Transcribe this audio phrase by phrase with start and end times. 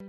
[0.00, 0.06] The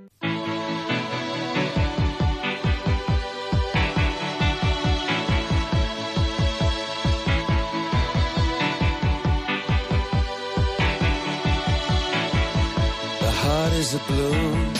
[13.32, 14.76] heart is a balloon.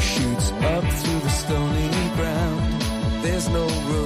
[0.00, 2.82] Shoots up through the stony ground.
[3.22, 4.05] There's no room.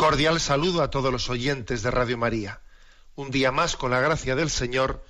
[0.00, 2.62] cordial saludo a todos los oyentes de Radio María.
[3.16, 5.04] Un día más, con la gracia del Señor,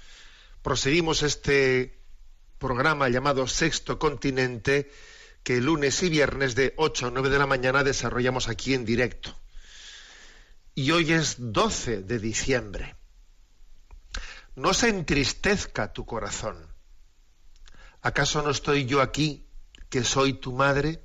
[0.63, 2.03] proseguimos este
[2.59, 4.91] programa llamado Sexto Continente,
[5.45, 9.39] que lunes y viernes de 8 a 9 de la mañana desarrollamos aquí en directo.
[10.75, 12.97] Y hoy es 12 de diciembre.
[14.57, 16.67] No se entristezca tu corazón.
[18.03, 19.47] ¿Acaso no estoy yo aquí,
[19.89, 21.05] que soy tu madre?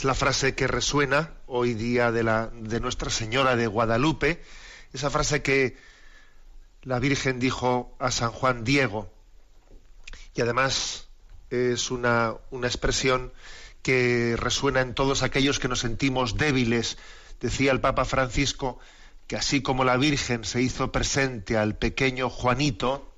[0.00, 4.42] Es la frase que resuena hoy día de, la, de Nuestra Señora de Guadalupe,
[4.94, 5.76] esa frase que
[6.84, 9.12] la Virgen dijo a San Juan Diego,
[10.34, 11.08] y además
[11.50, 13.30] es una, una expresión
[13.82, 16.96] que resuena en todos aquellos que nos sentimos débiles.
[17.38, 18.78] Decía el Papa Francisco
[19.26, 23.09] que así como la Virgen se hizo presente al pequeño Juanito,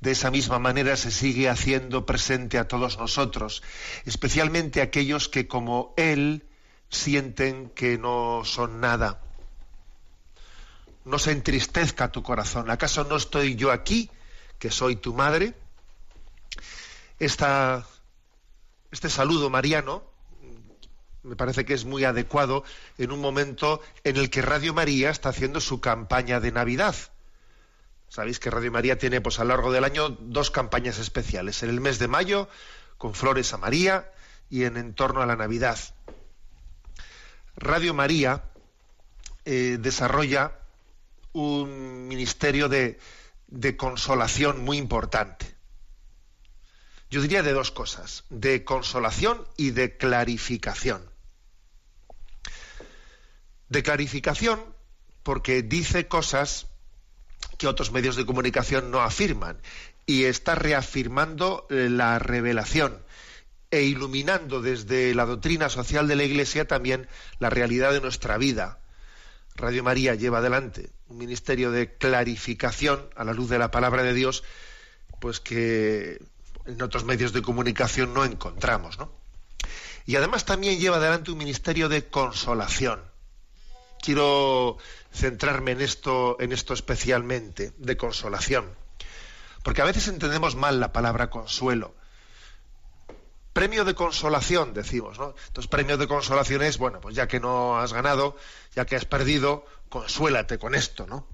[0.00, 3.62] de esa misma manera se sigue haciendo presente a todos nosotros,
[4.04, 6.46] especialmente aquellos que como Él
[6.88, 9.20] sienten que no son nada.
[11.04, 12.70] No se entristezca tu corazón.
[12.70, 14.10] ¿Acaso no estoy yo aquí,
[14.58, 15.54] que soy tu madre?
[17.18, 17.82] Este
[19.08, 20.04] saludo mariano
[21.22, 22.64] me parece que es muy adecuado
[22.96, 26.94] en un momento en el que Radio María está haciendo su campaña de Navidad.
[28.08, 31.62] Sabéis que Radio María tiene pues a lo largo del año dos campañas especiales.
[31.62, 32.48] En el mes de mayo,
[32.96, 34.10] con Flores a María,
[34.50, 35.78] y en, en torno a la Navidad.
[37.56, 38.44] Radio María
[39.44, 40.52] eh, desarrolla
[41.32, 42.98] un ministerio de,
[43.48, 45.54] de consolación muy importante.
[47.10, 51.10] Yo diría de dos cosas, de consolación y de clarificación.
[53.68, 54.62] De clarificación
[55.22, 56.67] porque dice cosas
[57.58, 59.58] que otros medios de comunicación no afirman
[60.06, 63.02] y está reafirmando eh, la revelación
[63.70, 67.06] e iluminando desde la doctrina social de la Iglesia también
[67.38, 68.78] la realidad de nuestra vida.
[69.56, 74.14] Radio María lleva adelante un ministerio de clarificación a la luz de la palabra de
[74.14, 74.44] Dios,
[75.20, 76.22] pues que
[76.64, 79.12] en otros medios de comunicación no encontramos, ¿no?
[80.06, 83.00] Y además también lleva adelante un ministerio de consolación.
[84.00, 84.78] Quiero
[85.12, 88.74] centrarme en esto, en esto especialmente, de consolación.
[89.62, 91.94] Porque a veces entendemos mal la palabra consuelo.
[93.52, 95.34] Premio de consolación, decimos, ¿no?
[95.48, 98.36] Entonces, premio de consolación es, bueno, pues ya que no has ganado,
[98.74, 101.26] ya que has perdido, consuélate con esto, ¿no?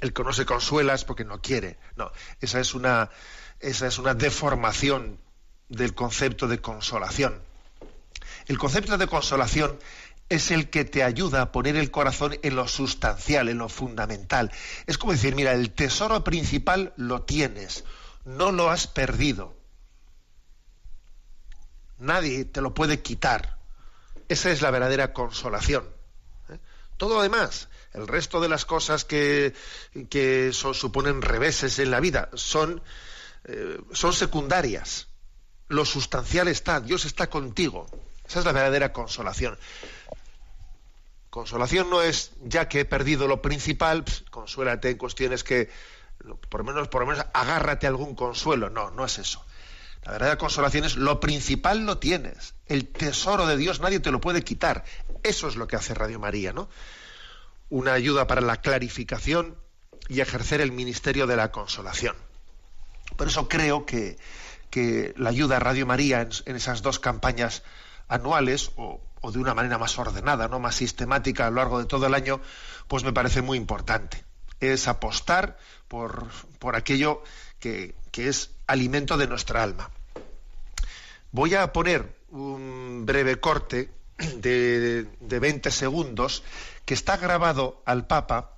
[0.00, 1.78] El que no se consuela es porque no quiere.
[1.96, 3.10] No, esa es una,
[3.60, 5.18] esa es una deformación
[5.68, 7.40] del concepto de consolación.
[8.46, 9.78] El concepto de consolación
[10.28, 14.50] es el que te ayuda a poner el corazón en lo sustancial, en lo fundamental.
[14.86, 17.84] Es como decir, mira, el tesoro principal lo tienes,
[18.24, 19.54] no lo has perdido.
[21.98, 23.56] Nadie te lo puede quitar.
[24.28, 25.88] Esa es la verdadera consolación.
[26.48, 26.58] ¿eh?
[26.96, 29.54] Todo lo demás, el resto de las cosas que,
[30.10, 32.82] que suponen reveses en la vida, son,
[33.44, 35.06] eh, son secundarias.
[35.68, 37.86] Lo sustancial está, Dios está contigo.
[38.28, 39.56] Esa es la verdadera consolación.
[41.36, 45.68] Consolación no es, ya que he perdido lo principal, pss, consuélate en cuestiones que,
[46.48, 48.70] por lo menos, por lo menos, agárrate algún consuelo.
[48.70, 49.44] No, no es eso.
[50.02, 52.54] La verdadera consolación es lo principal lo tienes.
[52.64, 54.84] El tesoro de Dios nadie te lo puede quitar.
[55.24, 56.70] Eso es lo que hace Radio María, ¿no?
[57.68, 59.58] Una ayuda para la clarificación
[60.08, 62.16] y ejercer el ministerio de la consolación.
[63.18, 64.16] Por eso creo que,
[64.70, 67.62] que la ayuda a Radio María en, en esas dos campañas
[68.08, 71.86] anuales o, o, de una manera más ordenada, no más sistemática a lo largo de
[71.86, 72.40] todo el año,
[72.88, 74.24] pues me parece muy importante.
[74.60, 75.58] es apostar
[75.88, 76.28] por,
[76.58, 77.22] por aquello
[77.58, 79.90] que, que es alimento de nuestra alma.
[81.32, 83.90] Voy a poner un breve corte
[84.36, 86.42] de, de 20 segundos
[86.84, 88.56] que está grabado al Papa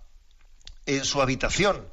[0.86, 1.88] en su habitación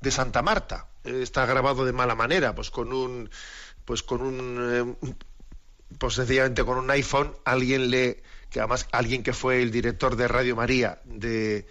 [0.00, 0.86] de Santa Marta.
[1.04, 3.30] Está grabado de mala manera, pues con un,
[3.84, 5.14] pues con un, eh,
[5.98, 10.28] pues sencillamente con un iPhone, alguien le, que además alguien que fue el director de
[10.28, 11.66] Radio María de,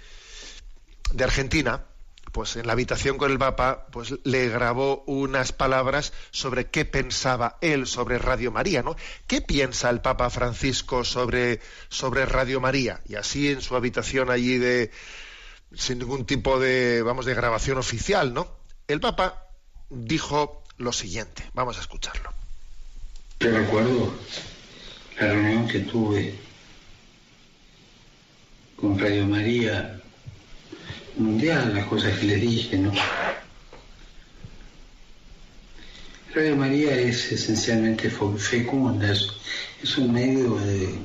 [1.14, 1.86] de Argentina,
[2.32, 7.58] pues en la habitación con el Papa, pues le grabó unas palabras sobre qué pensaba
[7.62, 8.96] él sobre Radio María, ¿no?
[9.28, 11.60] ¿Qué piensa el Papa Francisco sobre,
[11.90, 13.02] sobre Radio María?
[13.08, 14.92] Y así en su habitación allí de
[15.74, 18.48] sin ningún tipo de, vamos, de grabación oficial, ¿no?
[18.88, 19.48] El Papa
[19.90, 22.34] dijo lo siguiente, vamos a escucharlo.
[23.42, 24.14] Yo recuerdo
[25.20, 26.36] la reunión que tuve
[28.76, 30.00] con Radio María
[31.18, 32.92] mundial, las cosas que les dije, ¿no?
[36.36, 41.00] Radio María es esencialmente fecunda, es, un medio de,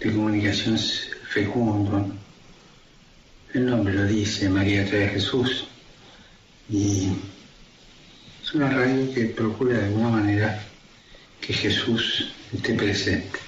[0.00, 0.78] de comunicación
[1.28, 2.10] fecundo.
[3.52, 5.66] El nombre lo dice, María trae a Jesús.
[6.70, 7.08] Y
[8.42, 10.66] es una radio que procura de alguna manera
[11.46, 13.38] que Jesús esté presente.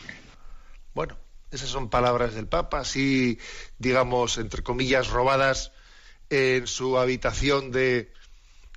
[0.94, 1.18] Bueno,
[1.50, 3.38] esas son palabras del Papa, así,
[3.78, 5.72] digamos, entre comillas, robadas
[6.30, 8.12] en su habitación de,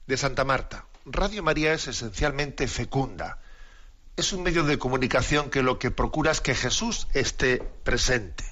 [0.07, 0.85] de Santa Marta.
[1.05, 3.39] Radio María es esencialmente fecunda.
[4.17, 8.43] Es un medio de comunicación que lo que procura es que Jesús esté presente.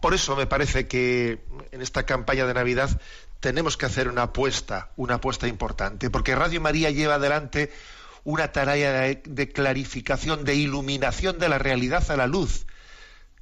[0.00, 3.00] Por eso me parece que en esta campaña de Navidad
[3.40, 7.72] tenemos que hacer una apuesta, una apuesta importante, porque Radio María lleva adelante
[8.24, 12.66] una tarea de, de clarificación, de iluminación de la realidad a la luz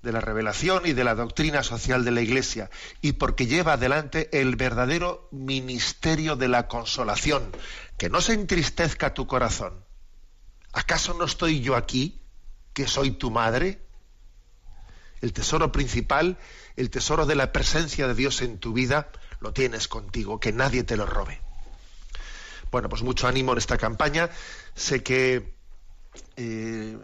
[0.07, 2.71] de la revelación y de la doctrina social de la Iglesia,
[3.03, 7.51] y porque lleva adelante el verdadero ministerio de la consolación.
[7.99, 9.85] Que no se entristezca tu corazón.
[10.73, 12.23] ¿Acaso no estoy yo aquí,
[12.73, 13.83] que soy tu madre?
[15.21, 16.39] El tesoro principal,
[16.77, 20.85] el tesoro de la presencia de Dios en tu vida, lo tienes contigo, que nadie
[20.85, 21.46] te lo robe.
[22.71, 24.31] Bueno, pues mucho ánimo en esta campaña.
[24.75, 25.55] Sé que
[26.37, 26.97] eh,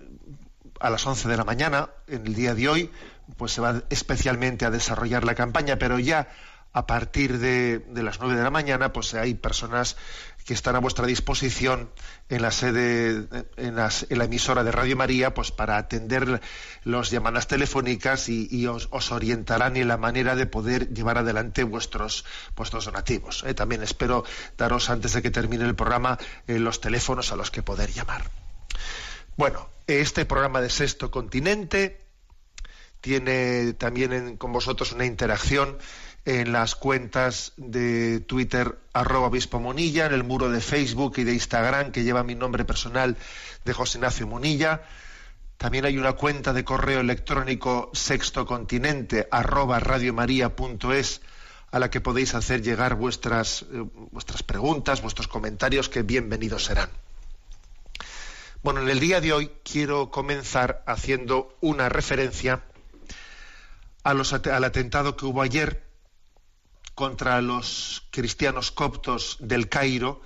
[0.81, 2.91] a las 11 de la mañana, en el día de hoy,
[3.37, 6.29] pues se va especialmente a desarrollar la campaña, pero ya
[6.73, 9.97] a partir de, las 9 de la mañana, pues hay personas
[10.47, 11.91] que están a vuestra disposición
[12.29, 16.41] en la sede, en, la emisora de Radio María, pues para atender
[16.85, 22.25] las llamadas telefónicas y, os, orientarán en la manera de poder llevar adelante vuestros,
[22.57, 23.45] vuestros donativos.
[23.47, 23.55] ¿eh?
[23.55, 24.25] También espero
[24.57, 28.31] daros antes de que termine el programa eh, los teléfonos a los que poder llamar.
[29.37, 32.01] Bueno, este programa de Sexto Continente
[33.03, 35.77] tiene también con vosotros una interacción
[36.25, 41.33] en las cuentas de Twitter arroba obispo Munilla, en el muro de Facebook y de
[41.33, 43.17] Instagram que lleva mi nombre personal
[43.65, 44.83] de José Ignacio Munilla.
[45.57, 51.21] También hay una cuenta de correo electrónico sextocontinente arroba radiomaria.es
[51.71, 56.91] a la que podéis hacer llegar vuestras, eh, vuestras preguntas, vuestros comentarios, que bienvenidos serán.
[58.63, 62.63] Bueno, en el día de hoy quiero comenzar haciendo una referencia
[64.05, 65.92] al atentado que hubo ayer
[66.95, 70.21] contra los cristianos coptos del Cairo,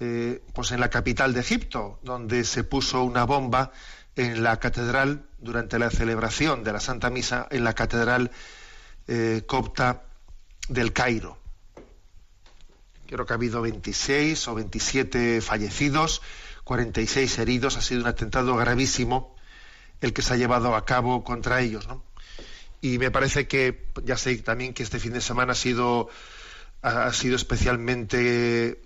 [0.00, 3.72] eh, pues en la capital de Egipto, donde se puso una bomba
[4.16, 8.30] en la catedral durante la celebración de la Santa Misa en la catedral
[9.06, 10.02] eh, copta
[10.68, 11.38] del Cairo.
[13.06, 16.22] Creo que ha habido 26 o 27 fallecidos
[16.70, 19.34] 46 heridos, ha sido un atentado gravísimo
[20.00, 22.04] el que se ha llevado a cabo contra ellos, ¿no?
[22.80, 26.08] Y me parece que, ya sé también que este fin de semana ha sido,
[26.82, 28.80] ha sido especialmente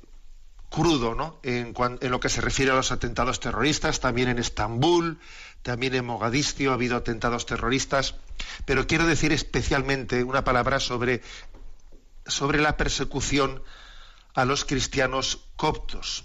[0.69, 1.39] crudo, ¿no?
[1.45, 5.19] En, en, lo que se refiere a los atentados terroristas, también en Estambul,
[5.63, 8.17] también en Mogadiscio ha habido atentados terroristas,
[8.67, 11.23] pero quiero decir especialmente una palabra sobre,
[12.27, 13.63] sobre la persecución
[14.35, 16.25] a los cristianos coptos.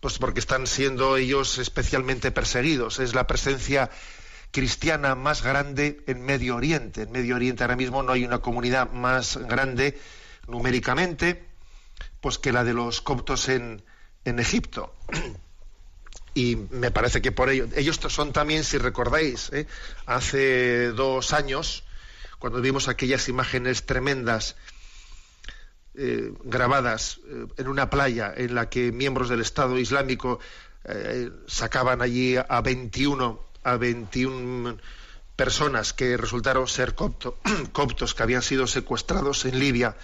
[0.00, 3.00] Pues porque están siendo ellos especialmente perseguidos.
[3.00, 3.90] Es la presencia
[4.50, 7.02] cristiana más grande en Medio Oriente.
[7.02, 9.98] En Medio Oriente ahora mismo no hay una comunidad más grande
[10.46, 11.44] numéricamente
[12.20, 13.82] pues que la de los coptos en,
[14.24, 14.94] en Egipto.
[16.34, 19.66] Y me parece que por ello, ellos son también, si recordáis, ¿eh?
[20.06, 21.84] hace dos años,
[22.38, 24.56] cuando vimos aquellas imágenes tremendas
[25.96, 30.40] eh, grabadas eh, en una playa en la que miembros del Estado Islámico
[31.46, 34.78] sacaban allí a 21 a 21
[35.36, 36.94] personas que resultaron ser
[37.72, 39.96] coptos que habían sido secuestrados en Libia.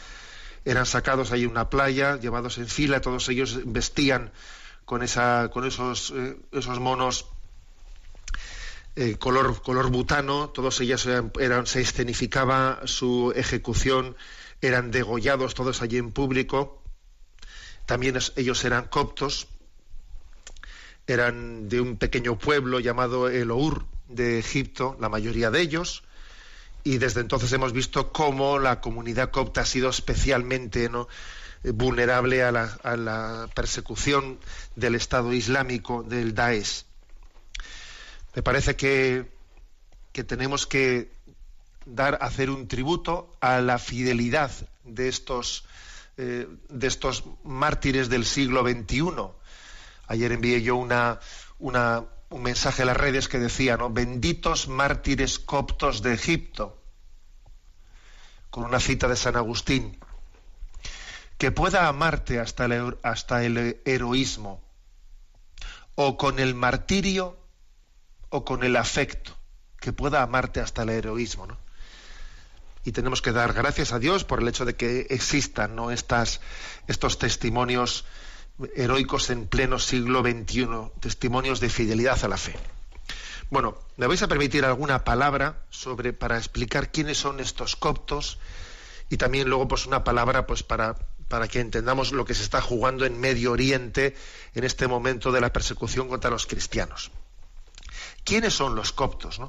[0.65, 4.33] Eran sacados ahí en una playa, llevados en fila, todos ellos vestían
[4.85, 7.27] con, esa, con esos, eh, esos monos
[8.99, 14.17] eh, color, color butano, todos ellos eran, se escenificaba su ejecución,
[14.63, 16.83] eran degollados todos allí en público,
[17.85, 19.49] también ellos eran coptos,
[21.07, 26.05] eran de un pequeño pueblo llamado El Our de Egipto, la mayoría de ellos,
[26.85, 31.09] y desde entonces hemos visto cómo la comunidad copta ha sido especialmente ¿no?
[31.65, 34.39] vulnerable a la, a la, persecución
[34.77, 36.85] del Estado Islámico, del Daesh.
[38.35, 39.27] Me parece que,
[40.13, 41.11] que tenemos que
[41.87, 44.51] dar, hacer un tributo a la fidelidad
[44.85, 45.65] de estos,
[46.17, 49.03] eh, de estos mártires del siglo XXI.
[50.07, 51.21] Ayer envié yo una,
[51.59, 53.91] un mensaje a las redes que decía, ¿no?
[53.91, 56.81] Benditos mártires coptos de Egipto,
[58.51, 59.99] con una cita de San Agustín,
[61.39, 64.63] que pueda amarte hasta el, hasta el heroísmo,
[65.95, 67.39] o con el martirio,
[68.29, 69.37] o con el afecto,
[69.81, 71.59] que pueda amarte hasta el heroísmo, ¿no?
[72.87, 75.91] Y tenemos que dar gracias a Dios por el hecho de que existan ¿no?
[75.91, 76.41] Estas,
[76.87, 78.05] estos testimonios
[78.75, 80.69] heroicos en pleno siglo XXI,
[81.01, 82.55] testimonios de fidelidad a la fe.
[83.51, 88.39] Bueno, me vais a permitir alguna palabra sobre para explicar quiénes son estos coptos
[89.09, 90.97] y también luego pues una palabra pues para
[91.29, 94.17] para que entendamos lo que se está jugando en Medio Oriente
[94.55, 97.11] en este momento de la persecución contra los cristianos.
[98.25, 99.41] ¿Quiénes son los coptos?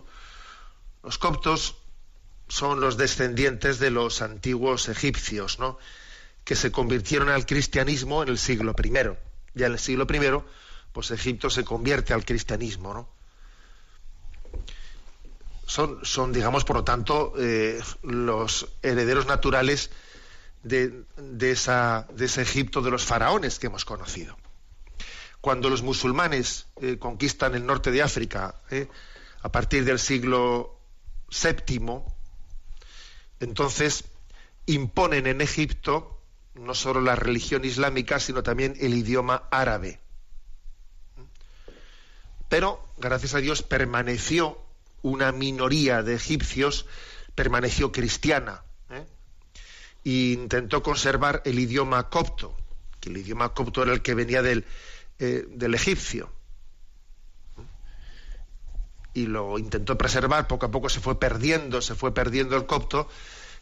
[1.04, 1.76] Los coptos
[2.48, 5.78] son los descendientes de los antiguos egipcios, ¿no?
[6.48, 8.89] Que se convirtieron al cristianismo en el siglo I.
[9.54, 10.44] Ya en el siglo I,
[10.94, 13.10] pues Egipto se convierte al cristianismo, ¿no?
[15.66, 19.92] Son, son digamos, por lo tanto, eh, los herederos naturales
[20.63, 21.04] de,
[21.42, 24.38] esa, de, ese Egipto de los faraones que hemos conocido.
[25.42, 28.88] Cuando los musulmanes eh, conquistan el norte de África, eh,
[29.42, 30.80] a partir del siglo
[31.30, 32.04] VII,
[33.42, 34.06] entonces
[34.66, 36.16] imponen en Egipto
[36.58, 40.00] no solo la religión islámica, sino también el idioma árabe.
[42.50, 44.58] Pero, gracias a Dios, permaneció
[45.02, 46.86] una minoría de egipcios,
[47.36, 49.06] permaneció cristiana, ¿eh?
[50.06, 52.56] e intentó conservar el idioma copto,
[53.00, 54.66] que el idioma copto era el que venía del,
[55.20, 56.32] eh, del egipcio.
[59.14, 63.10] Y lo intentó preservar, poco a poco se fue perdiendo, se fue perdiendo el copto,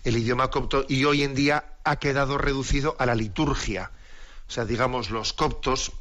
[0.05, 3.91] el idioma copto y hoy en día ha quedado reducido a la liturgia.
[4.47, 5.91] O sea, digamos, los coptos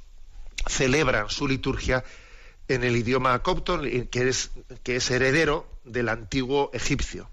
[0.69, 2.05] celebran su liturgia
[2.69, 4.51] en el idioma copto, que es,
[4.83, 7.29] que es heredero del antiguo egipcio.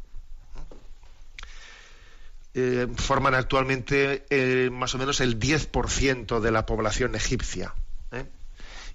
[2.54, 7.76] Eh, forman actualmente eh, más o menos el 10% de la población egipcia.
[8.12, 8.26] ¿eh?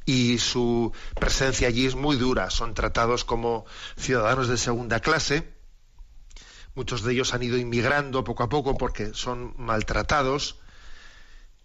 [0.06, 2.49] Y su presencia allí es muy dura.
[2.50, 3.66] Son tratados como
[3.97, 5.56] ciudadanos de segunda clase
[6.76, 10.59] Muchos de ellos han ido inmigrando poco a poco porque son maltratados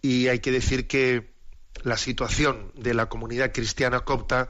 [0.00, 1.30] y hay que decir que
[1.82, 4.48] la situación de la comunidad cristiana copta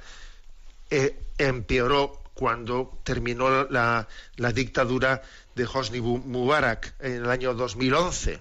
[0.89, 4.07] eh, empeoró cuando terminó la,
[4.55, 5.23] dictadura
[5.57, 8.41] de Hosni Mubarak en el año 2011.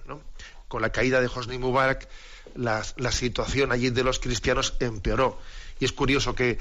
[0.68, 2.08] Con la caída de Hosni Mubarak,
[2.54, 5.40] la, situación allí de los cristianos empeoró.
[5.80, 6.56] Y es curioso que,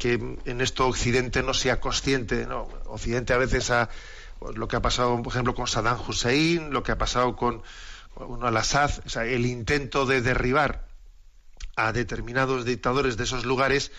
[0.00, 2.46] en esto Occidente no sea consciente.
[2.86, 3.88] Occidente a veces ha,
[4.54, 7.62] lo que ha pasado, por ejemplo, con Saddam Hussein, lo que ha pasado con,
[8.42, 10.86] Al-Assad, o sea, el intento de derribar
[11.76, 13.90] a determinados dictadores de esos lugares,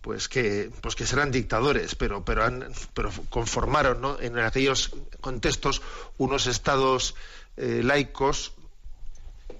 [0.00, 4.20] pues que, pues que serán dictadores, pero, pero, han, pero conformaron ¿no?
[4.20, 5.80] en aquellos contextos
[6.18, 7.14] unos estados
[7.56, 8.52] eh, laicos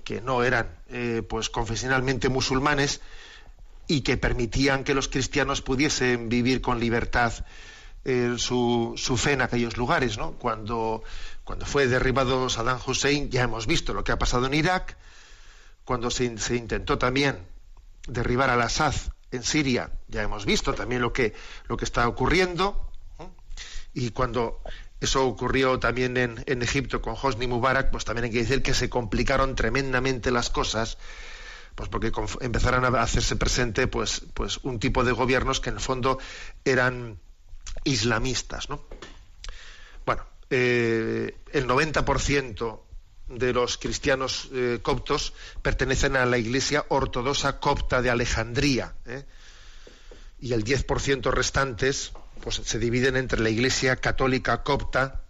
[0.04, 3.00] que no eran eh, pues confesionalmente musulmanes
[3.86, 7.32] y que permitían que los cristianos pudiesen vivir con libertad
[8.04, 10.18] eh, su, fe en aquellos lugares.
[10.18, 10.32] ¿no?
[10.32, 11.02] Cuando,
[11.42, 14.96] cuando fue derribado Saddam Hussein, ya hemos visto lo que ha pasado en Irak,
[15.84, 17.38] cuando se, intentó también
[18.06, 18.94] derribar al Assad
[19.30, 21.34] en Siria, ya hemos visto también lo que,
[21.66, 22.88] lo que está ocurriendo,
[23.92, 24.60] y cuando
[25.00, 28.74] eso ocurrió también en, en, Egipto con Hosni Mubarak, pues también hay que decir que
[28.74, 30.98] se complicaron tremendamente las cosas,
[31.74, 35.80] pues porque empezaron a hacerse presente pues, pues un tipo de gobiernos que en el
[35.80, 36.18] fondo
[36.64, 37.18] eran
[37.84, 38.68] islamistas.
[38.70, 38.84] ¿no?
[40.04, 42.80] Bueno, eh, el 90%
[43.28, 48.94] de los cristianos eh, coptos pertenecen a la Iglesia Ortodoxa Copta de Alejandría.
[49.06, 49.24] ¿eh?
[50.40, 55.22] Y el 10% restantes pues se dividen entre la Iglesia católica copta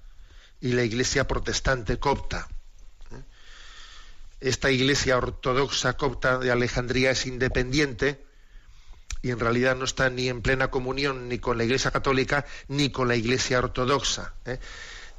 [0.61, 2.49] y la Iglesia protestante copta.
[4.41, 8.25] Esta Iglesia ortodoxa copta de Alejandría es independiente
[9.25, 12.91] y en realidad no está ni en plena comunión ni con la Iglesia católica ni
[12.91, 14.35] con la Iglesia ortodoxa.
[14.45, 14.59] ¿eh?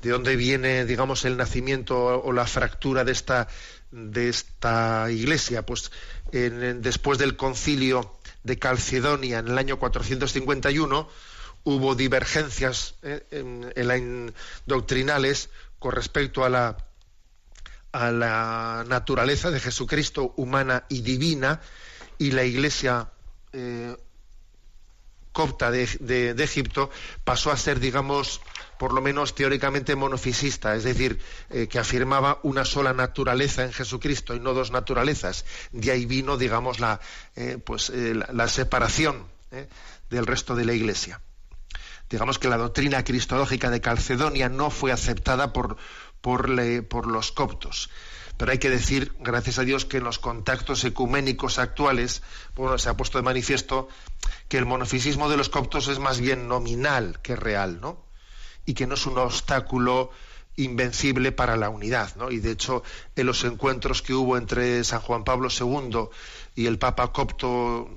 [0.04, 3.48] ¿De dónde viene, digamos, el nacimiento o la fractura de esta,
[3.90, 5.66] de esta Iglesia?
[5.66, 5.92] Pues
[6.32, 11.10] después del concilio de Calcedonia en el año 451
[11.64, 14.32] hubo divergencias ¿eh?
[14.68, 16.78] doctrinales con respecto a la,
[17.92, 21.60] a la naturaleza de Jesucristo humana y divina
[22.20, 23.10] y la Iglesia
[23.56, 23.96] eh,
[25.32, 26.90] copta de, Egipto
[27.24, 28.42] pasó a ser, digamos,
[28.78, 31.20] por lo menos teóricamente monofisista, es decir,
[31.50, 35.46] eh, que afirmaba una sola naturaleza en Jesucristo y no dos naturalezas.
[35.72, 37.02] De ahí vino, digamos, la,
[37.36, 39.26] eh, pues, la, separación
[40.10, 41.22] del resto de la Iglesia.
[42.10, 45.78] Digamos que la doctrina cristológica de Calcedonia no fue aceptada por,
[46.22, 46.50] por,
[46.88, 47.90] por los coptos.
[48.38, 52.22] Pero hay que decir, gracias a Dios, que en los contactos ecuménicos actuales
[52.56, 53.88] bueno, se ha puesto de manifiesto
[54.48, 58.04] que el monofisismo de los coptos es más bien nominal que real, ¿no?
[58.66, 60.12] Y que no es un obstáculo
[60.58, 62.32] invencible para la unidad, ¿no?
[62.32, 62.84] Y de hecho,
[63.16, 66.10] en los encuentros que hubo entre San Juan Pablo II
[66.56, 67.90] y el Papa copto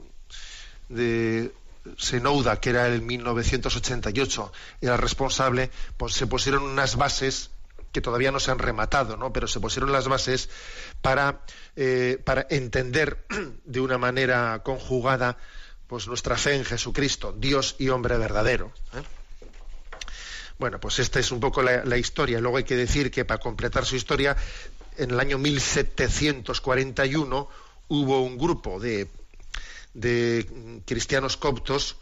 [0.88, 1.52] de
[1.96, 7.50] Senouda, que era el 1988, era responsable, pues se pusieron unas bases
[7.92, 9.32] que todavía no se han rematado, ¿no?
[9.32, 10.48] pero se pusieron las bases
[11.00, 11.40] para,
[11.76, 13.24] eh, para entender
[13.64, 15.38] de una manera conjugada
[15.86, 18.72] pues nuestra fe en Jesucristo, Dios y hombre verdadero.
[18.94, 19.02] ¿eh?
[20.58, 22.40] Bueno, pues esta es un poco la, historia.
[22.40, 24.36] Luego hay que decir que para completar su historia,
[24.96, 27.48] en el año 1741
[27.88, 29.08] hubo un grupo de,
[29.94, 31.96] de cristianos coptos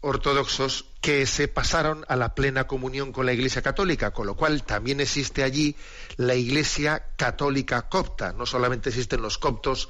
[0.00, 4.62] ortodoxos que se pasaron a la plena comunión con la Iglesia Católica, con lo cual
[4.62, 5.76] también existe allí
[6.16, 8.32] la Iglesia Católica copta.
[8.32, 9.88] No solamente existen los coptos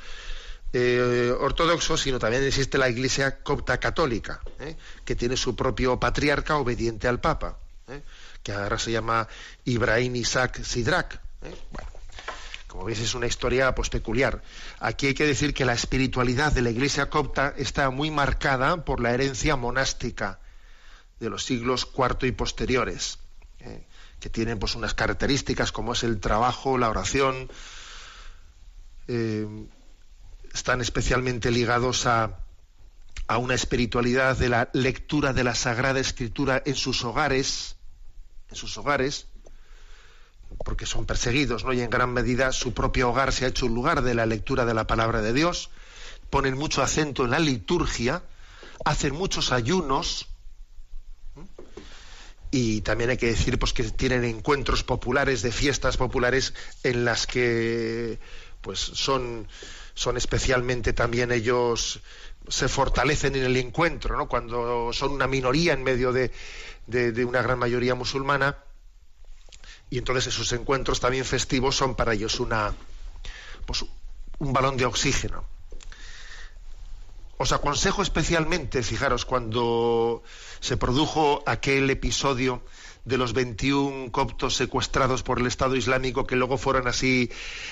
[0.72, 4.76] eh, ortodoxos, sino también existe la Iglesia copta católica, ¿eh?
[5.04, 8.02] que tiene su propio patriarca obediente al Papa, ¿eh?
[8.42, 9.26] que ahora se llama
[9.64, 11.20] Ibrahim Isaac Sidrak.
[11.40, 11.88] Bueno,
[12.68, 14.42] como veis, es una historia pues, peculiar.
[14.78, 19.00] Aquí hay que decir que la espiritualidad de la Iglesia copta está muy marcada por
[19.00, 20.38] la herencia monástica
[21.18, 23.18] de los siglos IV y posteriores,
[23.60, 23.86] eh,
[24.20, 27.50] que tienen pues, unas características como es el trabajo, la oración,
[29.08, 29.46] eh,
[30.52, 32.38] están especialmente ligados a,
[33.28, 37.76] a una espiritualidad de la lectura de la Sagrada Escritura en sus hogares,
[38.50, 39.26] en sus hogares,
[40.64, 41.72] porque son perseguidos, ¿no?
[41.72, 44.64] Y en gran medida su propio hogar se ha hecho un lugar de la lectura
[44.64, 45.70] de la palabra de Dios,
[46.30, 48.22] ponen mucho acento en la liturgia,
[48.84, 50.28] hacen muchos ayunos,
[52.50, 57.26] y también hay que decir pues que tienen encuentros populares de fiestas populares en las
[57.26, 58.18] que
[58.62, 59.48] pues son
[59.92, 62.00] son especialmente también ellos
[62.48, 64.28] se fortalecen en el encuentro ¿no?
[64.28, 66.32] cuando son una minoría en medio de,
[66.86, 68.56] de una gran mayoría musulmana
[69.90, 72.74] y entonces esos encuentros también festivos son para ellos una
[73.66, 73.84] pues,
[74.38, 75.44] un balón de oxígeno.
[77.36, 80.22] Os aconsejo especialmente, fijaros, cuando
[80.60, 82.62] se produjo aquel episodio
[83.04, 87.30] de los 21 coptos secuestrados por el Estado Islámico que luego fueron así,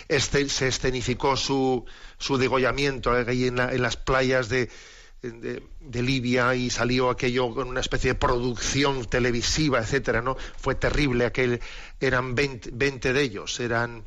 [0.09, 1.85] este, se escenificó su,
[2.19, 4.71] su degollamiento en, en las playas de,
[5.23, 10.37] de, Libia y salió aquello con una especie de producción televisiva, etcétera, ¿no?
[10.57, 11.61] Fue terrible aquel,
[12.01, 14.05] eran 20, de ellos, eran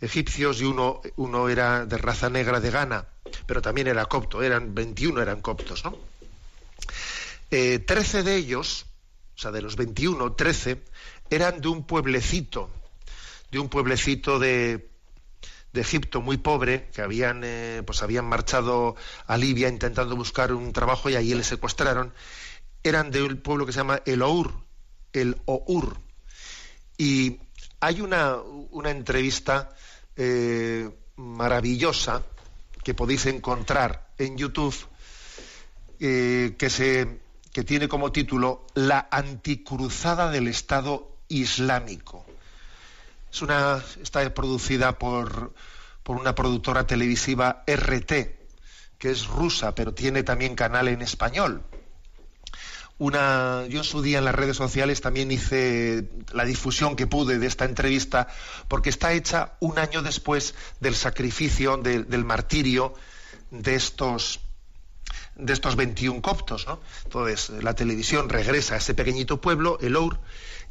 [0.00, 3.06] egipcios y uno, uno era de raza negra de Ghana,
[3.46, 5.96] pero también era copto, eran 21 eran coptos, ¿no?
[7.50, 8.86] Eh, 13 de ellos,
[9.36, 10.82] o sea, de los 21, 13,
[11.30, 12.70] eran de un pueblecito,
[13.50, 14.90] de un pueblecito de,
[15.72, 20.72] de Egipto muy pobre que habían eh, pues habían marchado a Libia intentando buscar un
[20.72, 22.12] trabajo y allí les secuestraron
[22.82, 24.52] eran de un pueblo que se llama el Our
[25.12, 25.98] el Our.
[26.96, 27.40] Y
[27.80, 29.70] hay una, una entrevista
[30.16, 32.22] eh, maravillosa
[32.84, 34.74] que podéis encontrar en YouTube
[35.98, 37.20] eh, que se
[37.52, 42.29] que tiene como título La anticruzada del Estado Islámico
[43.32, 45.52] es una, está producida por,
[46.02, 48.12] por una productora televisiva RT,
[48.98, 51.62] que es rusa, pero tiene también canal en español.
[52.98, 57.38] Una, yo en su día en las redes sociales también hice la difusión que pude
[57.38, 58.28] de esta entrevista,
[58.68, 62.92] porque está hecha un año después del sacrificio, del martirio
[63.50, 64.40] de estos,
[65.34, 66.66] de estos 21 coptos.
[66.66, 66.80] ¿no?
[67.04, 70.20] Entonces, la televisión regresa a ese pequeñito pueblo, el Our,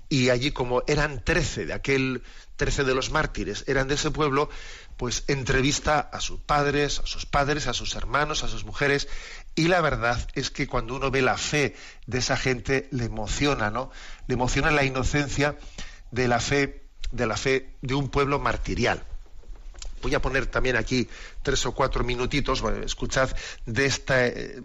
[0.09, 2.23] y allí como eran 13 de aquel
[2.57, 4.49] 13 de los mártires, eran de ese pueblo,
[4.97, 9.07] pues entrevista a sus padres, a sus padres, a sus hermanos, a sus mujeres,
[9.55, 11.75] y la verdad es que cuando uno ve la fe
[12.07, 13.91] de esa gente le emociona, ¿no?
[14.27, 15.57] Le emociona la inocencia
[16.11, 19.03] de la fe de la fe de un pueblo martirial.
[20.01, 21.09] Voy a poner también aquí
[21.41, 23.29] tres o cuatro minutitos, escuchad
[23.65, 24.61] de este,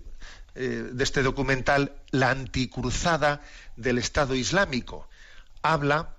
[0.54, 3.40] de este documental La anticruzada
[3.76, 5.08] del Estado Islámico.
[5.64, 6.14] Habla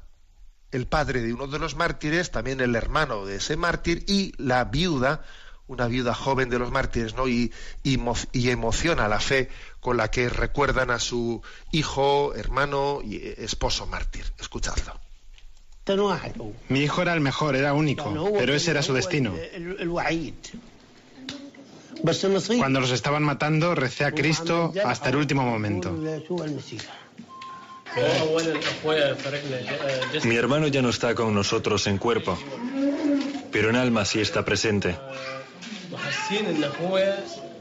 [0.72, 4.66] el padre de uno de los mártires, también el hermano de ese mártir y la
[4.66, 5.24] viuda,
[5.68, 7.28] una viuda joven de los mártires, ¿no?
[7.28, 7.54] Y,
[7.84, 8.00] y,
[8.32, 14.26] y, emociona la fe con la que recuerdan a su hijo, hermano y esposo mártir.
[14.40, 15.00] Escuchadlo.
[16.70, 19.34] Mi hijo era el mejor, era único, pero ese era su destino.
[22.58, 25.96] Cuando los estaban matando, recé a Cristo hasta el último momento.
[30.24, 32.38] Mi hermano ya no está con nosotros en cuerpo,
[33.52, 34.98] pero en alma sí está presente.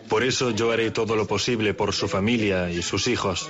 [0.09, 3.49] Por eso yo haré todo lo posible por su familia y sus hijos.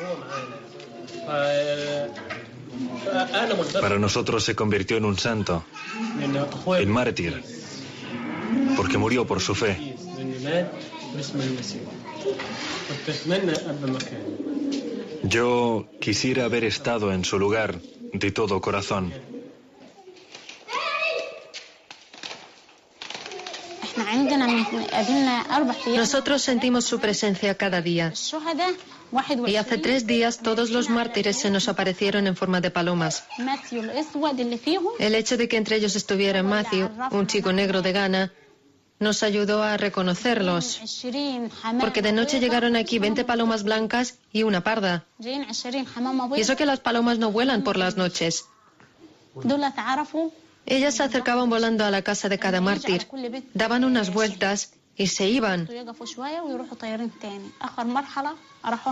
[3.80, 5.64] Para nosotros se convirtió en un santo,
[6.78, 7.42] en mártir,
[8.76, 9.96] porque murió por su fe.
[15.24, 17.80] Yo quisiera haber estado en su lugar
[18.12, 19.12] de todo corazón.
[25.86, 28.12] Nosotros sentimos su presencia cada día.
[29.46, 33.24] Y hace tres días todos los mártires se nos aparecieron en forma de palomas.
[34.98, 38.32] El hecho de que entre ellos estuviera Matthew, un chico negro de Ghana,
[39.04, 40.80] nos ayudó a reconocerlos.
[41.78, 45.04] Porque de noche llegaron aquí 20 palomas blancas y una parda.
[45.20, 48.46] Y eso que las palomas no vuelan por las noches.
[50.66, 53.06] Ellas se acercaban volando a la casa de cada mártir,
[53.52, 55.68] daban unas vueltas y se iban.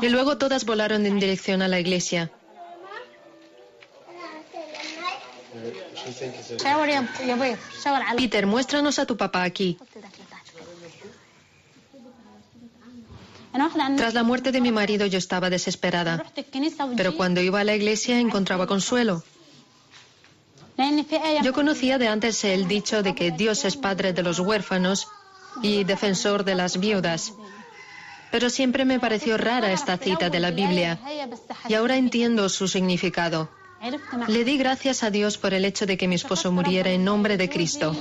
[0.03, 2.31] Y luego todas volaron en dirección a la iglesia.
[8.17, 9.79] Peter, muéstranos a tu papá aquí.
[13.97, 16.25] Tras la muerte de mi marido yo estaba desesperada,
[16.97, 19.23] pero cuando iba a la iglesia encontraba consuelo.
[21.43, 25.09] Yo conocía de antes el dicho de que Dios es padre de los huérfanos
[25.63, 27.35] y defensor de las viudas.
[28.31, 30.99] Pero siempre me pareció rara esta cita de la Biblia
[31.69, 33.51] y ahora entiendo su significado.
[34.29, 37.37] Le di gracias a Dios por el hecho de que mi esposo muriera en nombre
[37.37, 37.97] de Cristo.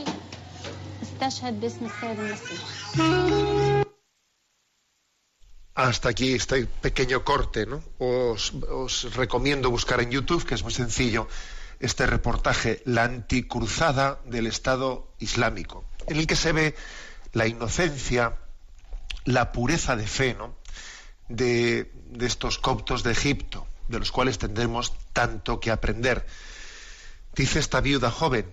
[5.73, 7.83] Hasta aquí este pequeño corte, ¿no?
[7.97, 11.27] Os, recomiendo buscar en YouTube, que es muy sencillo,
[11.79, 16.75] este reportaje, La anticruzada del Estado Islámico, en el que se ve
[17.33, 18.37] la inocencia,
[19.25, 20.53] la pureza de fe ¿no?
[21.27, 26.25] de, de estos coptos de Egipto, de los cuales tendremos tanto que aprender.
[27.35, 28.45] Dice esta viuda joven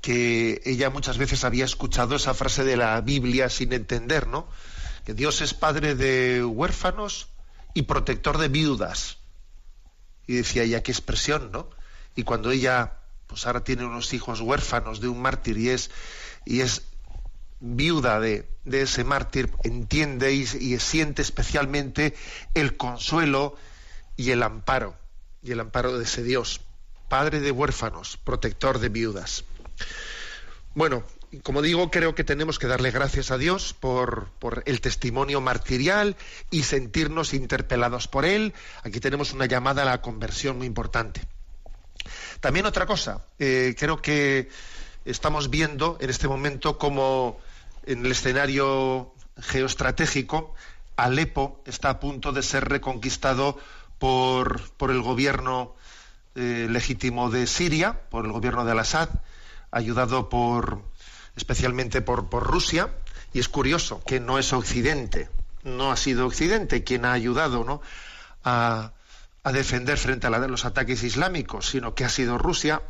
[0.00, 4.46] que ella muchas veces había escuchado esa frase de la Biblia sin entender, ¿no?
[5.04, 7.28] Que Dios es padre de huérfanos
[7.74, 9.18] y protector de viudas.
[10.26, 11.68] Y decía ella, qué expresión, ¿no?
[12.14, 12.94] Y cuando ella,
[13.26, 15.90] pues ahora tiene unos hijos huérfanos de un mártir y es,
[16.44, 16.82] y es
[17.60, 20.46] viuda de, ese mártir, entiende y,
[20.78, 22.14] siente especialmente
[22.54, 23.56] el consuelo
[24.16, 24.96] y el amparo,
[25.42, 26.60] y el amparo de ese Dios,
[27.08, 29.44] Padre de huérfanos, protector de viudas.
[30.74, 31.04] Bueno,
[31.42, 34.32] como digo, creo que tenemos que darle gracias a Dios por,
[34.64, 36.16] el testimonio martirial
[36.50, 38.54] y sentirnos interpelados por él.
[38.82, 41.22] Aquí tenemos una llamada a la conversión muy importante.
[42.40, 44.48] También otra cosa, eh, creo que
[45.04, 47.38] estamos viendo en este momento como
[47.84, 50.54] en el escenario geoestratégico
[50.96, 53.58] Alepo está a punto de ser reconquistado
[53.98, 55.74] por, por el gobierno
[56.34, 59.08] eh, legítimo de Siria, por el gobierno de Al-Assad,
[59.70, 60.82] ayudado por
[61.36, 62.90] especialmente por, por Rusia,
[63.32, 65.28] y es curioso que no es Occidente,
[65.64, 67.82] no ha sido Occidente quien ha ayudado ¿no?
[68.44, 68.92] a,
[69.42, 72.82] a defender frente a los ataques islámicos, sino que ha sido Rusia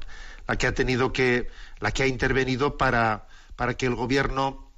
[0.46, 1.48] la que ha tenido que,
[1.80, 4.70] la que ha intervenido para, para que el gobierno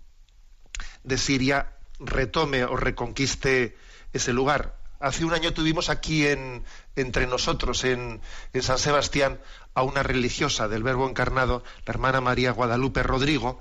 [1.05, 3.77] de Siria retome o reconquiste
[4.13, 4.78] ese lugar.
[5.01, 6.65] Hace un año tuvimos aquí en,
[6.97, 8.21] entre nosotros, en,
[8.61, 9.41] San Sebastián,
[9.75, 13.61] a una religiosa del Verbo Encarnado, la hermana María Guadalupe Rodrigo,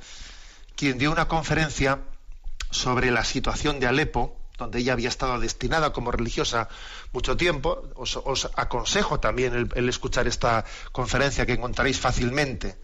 [0.76, 2.02] quien dio una conferencia
[2.72, 6.70] sobre la situación de Alepo, donde ella había estado destinada como religiosa
[7.14, 7.84] mucho tiempo.
[7.94, 12.80] Os, aconsejo también el, escuchar esta conferencia que encontraréis fácilmente.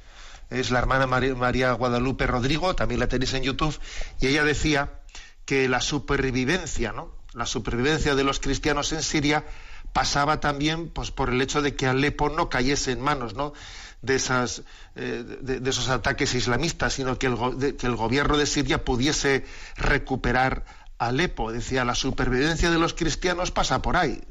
[0.51, 3.79] Es la hermana María Guadalupe Rodrigo, también la tenéis en YouTube,
[4.19, 5.01] y ella decía
[5.45, 7.22] que la supervivencia, ¿no?
[7.33, 9.43] La supervivencia de los cristianos en Siria
[9.91, 13.53] pasaba también pues, por el hecho de que Alepo no cayese en manos ¿no?
[14.01, 14.63] de, esas,
[14.95, 19.45] eh, de, esos ataques islamistas, sino que el, gobierno de Siria pudiese
[19.77, 20.65] recuperar
[20.97, 21.51] Alepo.
[21.51, 24.21] Decía, la supervivencia de los cristianos pasa por ahí.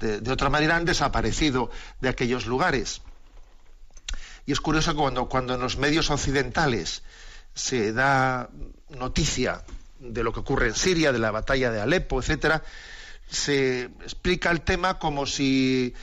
[0.00, 3.02] de, otra manera han desaparecido de aquellos lugares.
[4.46, 7.02] Y es curioso cuando, cuando en los medios occidentales
[7.54, 8.48] se da
[8.90, 9.64] noticia
[9.98, 12.62] de lo que ocurre en Siria, de la batalla de Alepo, etcétera,
[13.28, 15.94] se explica el tema como si,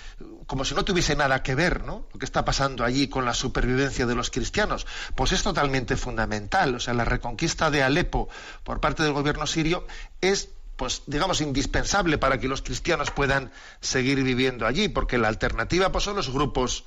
[0.45, 2.05] como si no tuviese nada que ver, ¿no?
[2.11, 4.85] Lo que está pasando allí con la supervivencia de los cristianos.
[5.15, 6.75] Pues es totalmente fundamental.
[6.75, 8.27] O sea, la reconquista de Alepo
[8.63, 9.87] por parte del gobierno sirio
[10.19, 15.91] es pues digamos indispensable para que los cristianos puedan seguir viviendo allí, porque la alternativa
[15.91, 16.85] pues son los grupos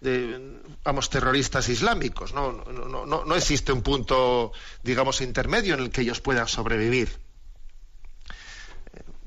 [0.00, 2.32] de, vamos, terroristas islámicos.
[2.32, 2.52] ¿no?
[2.52, 7.08] No, no, no existe un punto, digamos, intermedio en el que ellos puedan sobrevivir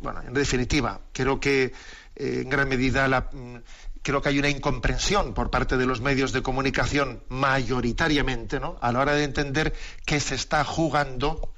[0.01, 1.73] bueno, en definitiva, creo que
[2.15, 3.57] eh, en gran medida mm,
[4.01, 8.77] creo que hay una incomprensión por parte de los medios de comunicación mayoritariamente, ¿no?
[8.81, 9.73] A la hora de entender
[10.05, 11.53] qué se está jugando,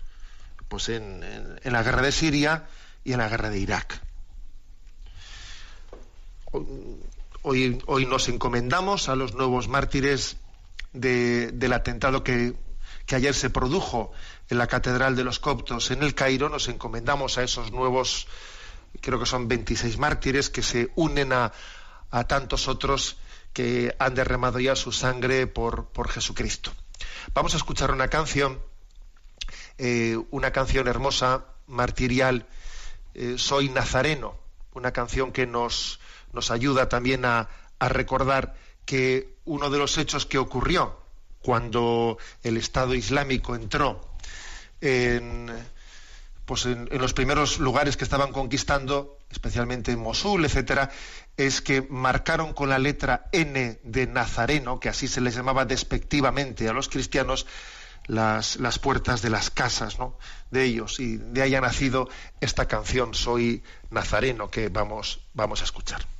[0.67, 1.21] pues en,
[1.63, 2.67] la guerra de Siria
[3.03, 4.01] y en la guerra de Irak.
[7.45, 10.37] Hoy, nos encomendamos a los nuevos mártires
[10.93, 12.55] del atentado que,
[13.11, 14.13] ayer se produjo
[14.47, 18.27] en la Catedral de los Coptos en el Cairo, nos encomendamos a esos nuevos,
[19.01, 21.51] creo que son 26 mártires que se unen a,
[22.29, 23.17] tantos otros
[23.51, 26.71] que han derramado ya su sangre por, por Jesucristo.
[27.33, 28.61] Vamos a escuchar una canción,
[29.77, 32.47] eh, una canción hermosa, martirial,
[33.15, 34.37] eh, Soy Nazareno,
[34.73, 35.99] una canción que nos,
[36.33, 40.97] nos ayuda también a, recordar que uno de los hechos que ocurrió
[41.41, 43.99] cuando el Estado Islámico entró
[44.79, 45.51] en,
[46.45, 50.91] pues en, los primeros lugares que estaban conquistando, especialmente en Mosul, etcétera,
[51.35, 56.69] es que marcaron con la letra N de Nazareno, que así se les llamaba despectivamente
[56.69, 57.45] a los cristianos,
[58.07, 60.17] las, puertas de las casas ¿no?
[60.51, 60.99] de ellos.
[60.99, 62.07] Y de ahí ha nacido
[62.41, 66.12] esta canción, Soy Nazareno, que vamos a escuchar.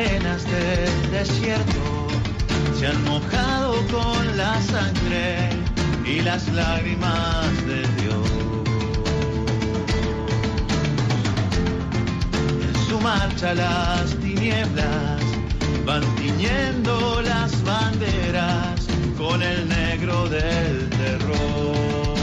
[0.00, 2.08] arenas del desierto
[2.78, 5.50] se han mojado con la sangre
[6.06, 8.30] y las lágrimas de Dios.
[12.62, 15.20] En su marcha las tinieblas
[15.84, 18.86] van tiñendo las banderas
[19.18, 22.14] con el negro del terror.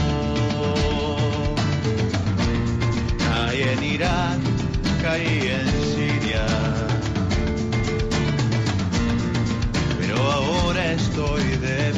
[3.18, 4.38] Caí en Irak,
[5.02, 5.77] caí en
[11.18, 11.97] estoy de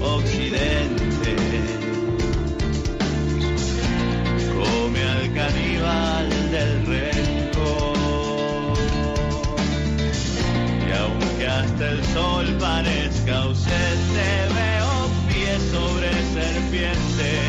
[0.00, 1.36] occidente,
[4.54, 7.98] come al caníbal del rencor.
[10.86, 17.47] Y aunque hasta el sol parezca ausente, veo pies sobre serpiente,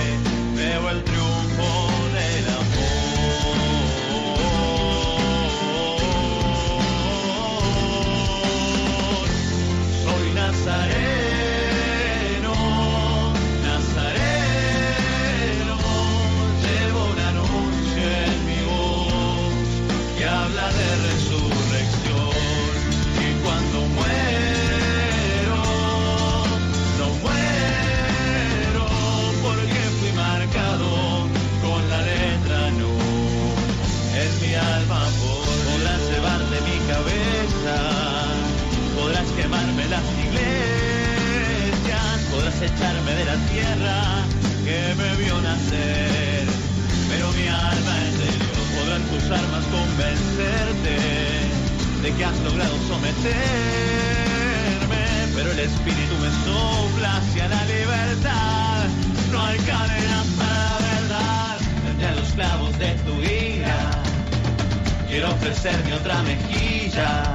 [42.76, 44.00] echarme de la tierra
[44.66, 46.46] que me vio nacer.
[47.10, 50.96] Pero mi alma es de Dios, podrán tus armas convencerte
[52.04, 53.34] de que has logrado someterme.
[55.36, 58.88] Pero el espíritu me sopla hacia la libertad.
[59.32, 61.58] No hay cadenas para la verdad
[61.90, 63.92] entre los clavos de tu ira.
[65.08, 67.34] Quiero ofrecerme otra mejilla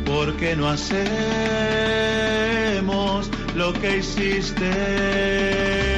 [0.06, 1.04] porque no hacemos
[3.54, 5.93] lo que hiciste.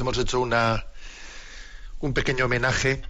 [0.00, 0.86] Hemos hecho una,
[2.00, 3.02] un pequeño homenaje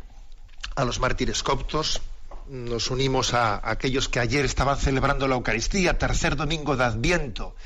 [0.76, 2.02] a los mártires coptos.
[2.48, 7.56] Nos unimos a, aquellos que ayer estaban celebrando la Eucaristía, tercer domingo de Adviento,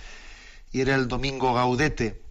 [0.73, 2.23] y era el domingo gaudete,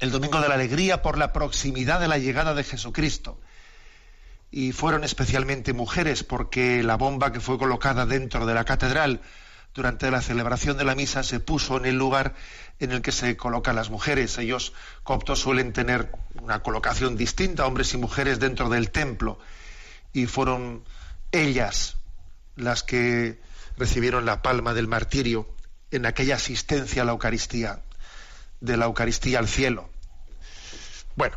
[0.00, 3.40] el domingo de la alegría por la proximidad de la llegada de Jesucristo.
[4.50, 9.22] Y fueron especialmente mujeres porque la bomba que fue colocada dentro de la catedral
[9.74, 12.34] durante la celebración de la misa se puso en el lugar
[12.78, 14.36] en el que se colocan las mujeres.
[14.38, 19.38] Ellos coptos suelen tener una colocación distinta, hombres y mujeres dentro del templo,
[20.12, 20.84] y fueron
[21.30, 21.96] ellas
[22.56, 23.40] las que
[23.78, 25.48] recibieron la palma del martirio
[25.90, 27.80] en aquella asistencia a la Eucaristía,
[28.60, 29.88] de la Eucaristía al cielo.
[31.16, 31.36] Bueno,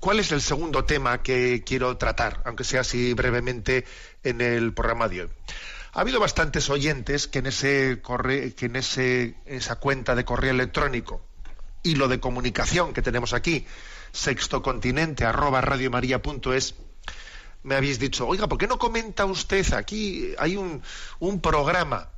[0.00, 3.84] ¿cuál es el segundo tema que quiero tratar, aunque sea así brevemente
[4.22, 5.30] en el programa de hoy?
[5.98, 8.00] Ha habido bastantes oyentes que en, ese
[8.56, 11.20] que en ese, esa cuenta de correo electrónico,
[11.82, 13.66] hilo de comunicación que tenemos aquí,
[14.12, 16.76] sextocontinente arroba radiomaria.es,
[17.64, 20.36] me habéis dicho, oiga, ¿por qué no comenta usted aquí?
[20.38, 20.84] Hay un,
[21.18, 22.10] un programa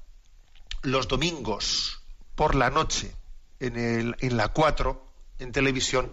[0.82, 2.02] los domingos
[2.34, 3.16] por la noche
[3.60, 5.06] en, el, en la 4,
[5.38, 6.12] en televisión,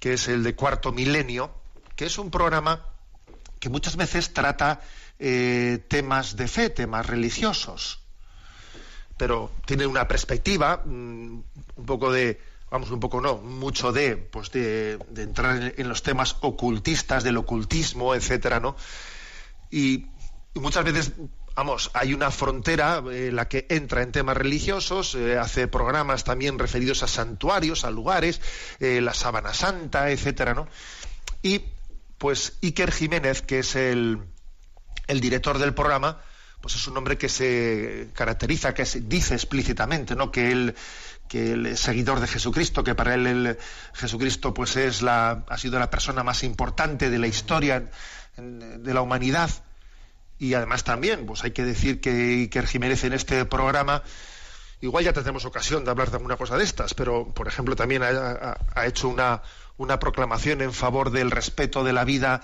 [0.00, 1.54] que es el de Cuarto Milenio,
[1.94, 2.84] que es un programa
[3.60, 4.80] que muchas veces trata
[5.18, 8.00] eh, temas de fe, temas religiosos,
[9.16, 11.42] pero tiene una perspectiva, mm,
[11.76, 12.40] un poco de,
[12.70, 18.14] vamos, un poco no, mucho de, pues de, entrar en, los temas ocultistas, del ocultismo,
[18.14, 18.76] etcétera, ¿no?
[19.70, 20.06] Y
[20.54, 21.12] muchas veces
[21.54, 26.58] vamos, hay una frontera eh, la que entra en temas religiosos, eh, hace programas también
[26.58, 28.40] referidos a santuarios, a lugares,
[28.80, 30.66] eh, la Sábana Santa, etcétera, ¿no?
[31.42, 31.62] Y
[32.18, 34.18] pues Iker Jiménez, que es el,
[35.06, 36.20] el director del programa,
[36.60, 40.30] pues es un hombre que se caracteriza, que dice explícitamente, ¿no?
[40.30, 40.74] Que él
[41.28, 43.58] que él es seguidor de Jesucristo, que para él
[43.94, 47.90] Jesucristo pues es la, ha sido la persona más importante de la historia
[48.36, 49.50] de la humanidad
[50.38, 54.02] y además también, pues hay que decir que Iker Jiménez en este programa,
[54.80, 58.02] igual ya tendremos ocasión de hablar de alguna cosa de estas, pero por ejemplo también
[58.02, 59.42] ha, hecho una,
[59.76, 62.42] una, proclamación en favor del respeto de la vida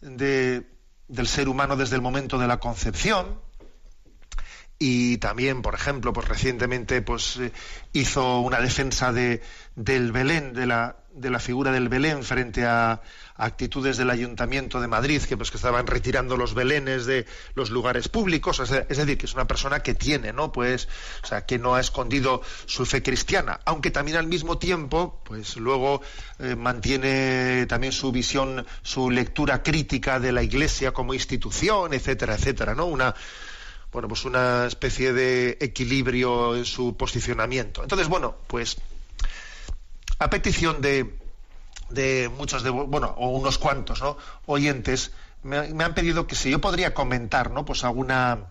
[0.00, 0.64] de,
[1.08, 3.40] del ser humano desde el momento de la concepción.
[4.78, 7.52] Y también, por ejemplo, pues recientemente pues, eh,
[7.92, 9.40] hizo una defensa de,
[9.76, 13.00] del Belén, de la, de la figura del Belén frente a,
[13.36, 18.08] actitudes del Ayuntamiento de Madrid que pues que estaban retirando los belenes de los lugares
[18.08, 20.52] públicos, es, decir, que es una persona que tiene, ¿no?
[20.52, 20.88] Pues,
[21.22, 25.56] o sea, que no ha escondido su fe cristiana, aunque también al mismo tiempo, pues
[25.56, 26.00] luego
[26.38, 32.74] eh, mantiene también su visión, su lectura crítica de la Iglesia como institución, etcétera, etcétera,
[32.74, 32.86] ¿no?
[32.86, 33.14] Una
[33.92, 37.80] bueno, pues una especie de equilibrio en su posicionamiento.
[37.80, 38.76] Entonces, bueno, pues
[40.24, 41.18] a petición de,
[41.90, 44.02] de muchos de bueno o unos cuantos
[44.46, 45.12] oyentes
[45.42, 48.46] me, han pedido que si yo podría comentar no pues alguna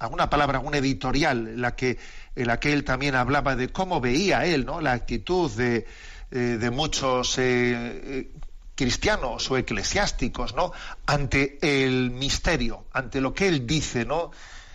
[0.00, 1.96] alguna palabra algún editorial en la que
[2.34, 5.86] en la que él también hablaba de cómo veía él no la actitud de,
[6.32, 8.32] eh, de muchos eh, eh,
[8.74, 10.72] cristianos o eclesiásticos no
[11.06, 14.32] ante el misterio ante lo que él dice no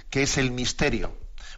[0.10, 1.12] que es el misterio.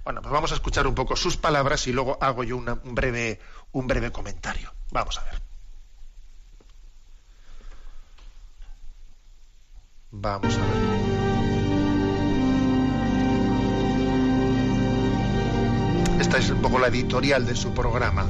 [0.03, 3.39] Bueno pues vamos a escuchar un poco sus palabras y luego hago yo un breve
[3.71, 5.39] un breve comentario vamos a ver
[10.11, 10.99] Vamos a ver.
[16.19, 18.25] Esta es un poco la editorial de su programa.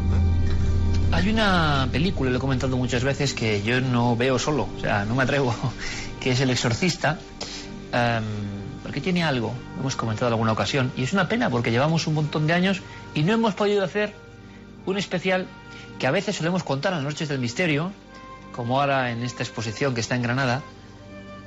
[1.11, 5.05] Hay una película, lo he comentado muchas veces, que yo no veo solo, o sea,
[5.05, 5.55] no me atrevo,
[6.19, 7.17] que es El Exorcista,
[7.93, 8.23] em,
[8.83, 12.05] porque tiene algo, lo hemos comentado en alguna ocasión, y es una pena porque llevamos
[12.07, 12.81] un montón de años
[13.15, 14.13] y no hemos podido hacer
[14.89, 15.47] un especial
[15.97, 17.91] que a veces solemos contar a las noches del misterio,
[18.55, 20.61] como ahora en esta exposición que está en Granada,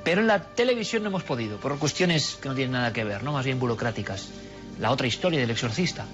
[0.03, 3.23] pero en la televisión no hemos podido, por cuestiones que no tienen nada que ver,
[3.23, 3.33] ¿no?
[3.33, 4.29] Más bien burocráticas.
[4.79, 6.05] La otra historia del exorcista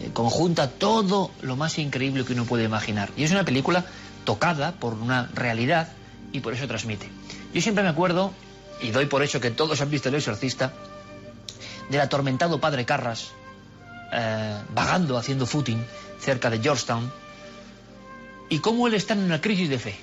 [0.00, 3.10] eh, conjunta todo lo más increíble que uno puede imaginar.
[3.16, 3.84] Y es una película
[4.24, 5.88] tocada por una realidad
[6.32, 7.08] y por eso transmite.
[7.54, 8.32] Yo siempre me acuerdo,
[8.80, 10.72] y doy por hecho que todos han visto el exorcista,
[11.90, 13.30] del atormentado padre Carras,
[14.12, 15.84] eh, vagando, haciendo footing
[16.22, 17.12] cerca de Georgetown,
[18.48, 19.94] y cómo él está en una crisis de fe.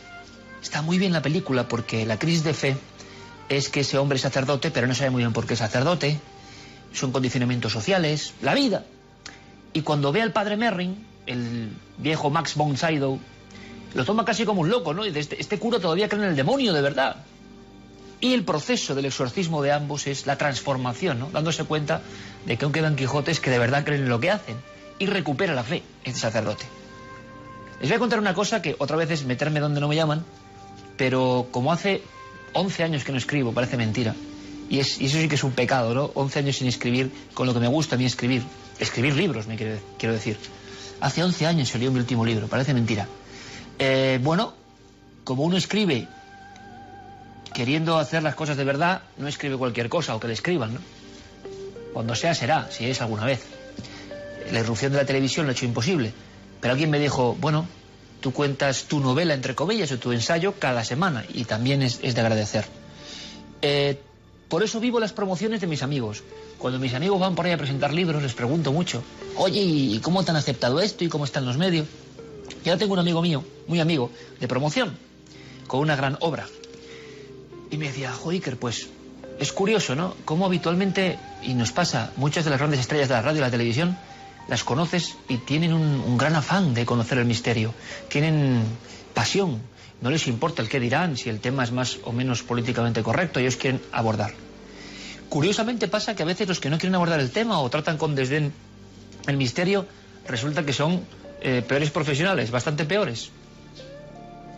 [0.61, 2.77] Está muy bien la película porque la crisis de fe
[3.47, 6.19] es que ese hombre es sacerdote, pero no sabe muy bien por qué es sacerdote,
[6.93, 8.85] son condicionamientos sociales, la vida.
[9.73, 13.19] Y cuando ve al padre Merrin, el viejo Max von Sydow,
[13.93, 15.03] lo toma casi como un loco, ¿no?
[15.03, 17.17] Este, este cura todavía cree en el demonio de verdad.
[18.21, 21.29] Y el proceso del exorcismo de ambos es la transformación, ¿no?
[21.31, 22.01] Dándose cuenta
[22.45, 24.57] de que aún quedan Quijotes que de verdad creen en lo que hacen.
[24.99, 26.65] Y recupera la fe, este sacerdote.
[27.79, 30.25] Les voy a contar una cosa que otra vez es meterme donde no me llaman,
[30.97, 32.03] pero como hace
[32.53, 34.13] 11 años que no escribo, parece mentira.
[34.69, 36.11] Y, eso sí que es un pecado, ¿no?
[36.13, 38.43] 11 años sin escribir con lo que me gusta a mí escribir.
[38.79, 40.37] Escribir libros, me quiero, quiero decir.
[40.99, 43.07] Hace 11 años salió mi último libro, parece mentira.
[43.79, 44.53] Eh, bueno,
[45.23, 46.07] como uno escribe
[47.53, 50.79] queriendo hacer las cosas de verdad, no escribe cualquier cosa o que le escriban, ¿no?
[51.93, 53.58] Cuando sea, será, si es alguna vez.
[54.51, 56.13] La irrupción de la televisión lo ha hecho imposible.
[56.61, 57.67] Pero alguien me dijo, bueno,
[58.19, 62.21] tú cuentas tu novela, entre comillas, o tu ensayo cada semana, y también es, de
[62.21, 62.65] agradecer.
[63.61, 63.99] Eh,
[64.47, 66.23] por eso vivo las promociones de mis amigos.
[66.57, 69.03] Cuando mis amigos van por ahí a presentar libros, les pregunto mucho,
[69.37, 71.03] oye, ¿y cómo te han aceptado esto?
[71.03, 71.87] ¿Y cómo están los medios?
[72.65, 74.97] Y ahora tengo un amigo mío, muy amigo, de promoción,
[75.67, 76.47] con una gran obra.
[77.71, 78.87] Y me decía, Joiker, pues
[79.39, 80.15] es curioso, ¿no?
[80.25, 83.51] Cómo habitualmente, y nos pasa, muchas de las grandes estrellas de la radio y la
[83.51, 83.97] televisión
[84.49, 87.73] las conoces y tienen un, gran afán de conocer el misterio,
[88.07, 88.63] tienen
[89.13, 89.61] pasión,
[90.01, 93.39] no les importa el qué dirán, si el tema es más o menos políticamente correcto,
[93.39, 94.33] ellos quieren abordar.
[95.29, 98.15] Curiosamente pasa que a veces los que no quieren abordar el tema o tratan con
[98.15, 98.51] desdén
[99.27, 99.85] el misterio,
[100.27, 101.03] resulta que son
[101.41, 103.29] eh, peores profesionales, bastante peores.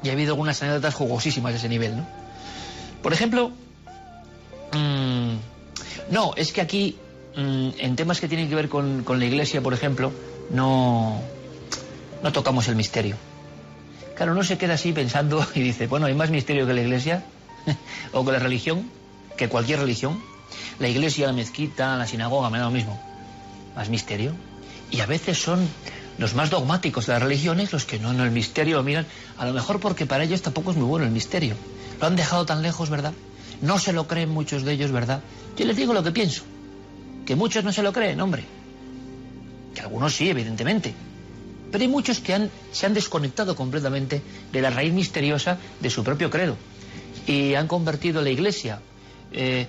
[0.04, 2.08] Y ha habido algunas anécdotas jugosísimas de ese nivel, ¿no?
[3.04, 3.52] Por ejemplo,
[4.72, 5.36] mm,
[6.12, 6.98] no, es que aquí
[7.36, 10.12] en temas que tienen que ver con, la iglesia, por ejemplo,
[10.50, 11.22] no,
[12.24, 13.16] no tocamos el misterio.
[14.16, 17.24] Claro, uno se queda así pensando y dice, bueno, hay más misterio que la iglesia
[18.14, 18.90] o que la religión,
[19.38, 20.22] que cualquier religión.
[20.80, 23.00] La iglesia, la mezquita, la sinagoga, me da lo mismo.
[23.76, 24.34] Más misterio.
[24.90, 25.68] Y a veces son
[26.18, 29.08] los más dogmáticos de las religiones los que no en el misterio lo miran,
[29.38, 31.56] a lo mejor porque para ellos tampoco es muy bueno el misterio.
[32.00, 33.14] Lo han dejado tan lejos, ¿verdad?
[33.62, 35.22] No se lo creen muchos de ellos, ¿verdad?
[35.58, 36.44] Yo les digo lo que pienso.
[37.32, 38.44] Que muchos no se lo creen, hombre.
[39.74, 40.94] Que algunos sí, evidentemente.
[41.72, 44.22] Pero hay muchos que han, se han desconectado completamente
[44.52, 46.58] de la raíz misteriosa de su propio credo.
[47.26, 48.82] Y han convertido la iglesia,
[49.32, 49.66] eh,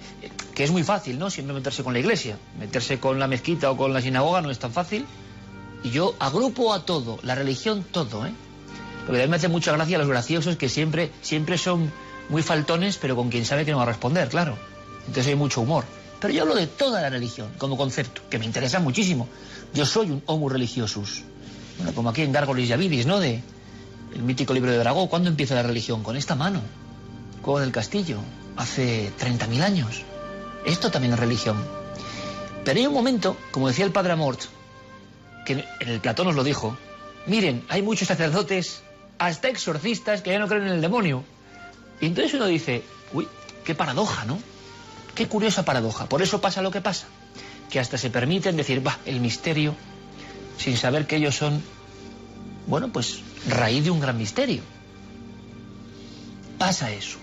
[0.56, 1.30] que es muy fácil, ¿no?
[1.30, 2.36] Siempre meterse con la iglesia.
[2.58, 5.06] Meterse con la mezquita o con la sinagoga no es tan fácil.
[5.84, 8.32] Y yo agrupo a todo, la religión todo, ¿eh?
[9.06, 11.92] Porque a mí me hace mucha gracia los graciosos que siempre, siempre son
[12.28, 14.58] muy faltones, pero con quien sabe que no va a responder, claro.
[15.06, 15.84] Entonces hay mucho humor.
[16.22, 19.28] Pero yo hablo de toda la religión como concepto, que me interesa muchísimo.
[19.74, 21.24] Yo soy un homo religiosus.
[21.78, 23.18] Bueno, como aquí en Gargolis y Avidis, ¿no?
[23.18, 23.42] De
[24.14, 25.08] el mítico libro de Dragó.
[25.08, 26.04] ¿Cuándo empieza la religión?
[26.04, 26.60] Con esta mano.
[27.42, 28.18] Cueva del Castillo.
[28.56, 30.02] Hace 30.000 años.
[30.64, 31.56] Esto también es religión.
[32.64, 34.42] Pero hay un momento, como decía el padre Amort,
[35.44, 36.76] que en el Platón nos lo dijo,
[37.26, 38.82] miren, hay muchos sacerdotes,
[39.18, 41.24] hasta exorcistas, que ya no creen en el demonio.
[42.00, 43.26] Y entonces uno dice, uy,
[43.64, 44.38] qué paradoja, ¿no?
[45.14, 46.06] Qué curiosa paradoja.
[46.06, 47.06] Por eso pasa lo que pasa.
[47.70, 49.74] Que hasta se permiten decir, va, el misterio,
[50.58, 51.62] sin saber que ellos son,
[52.66, 54.62] bueno, pues raíz de un gran misterio.
[56.58, 57.18] Pasa eso.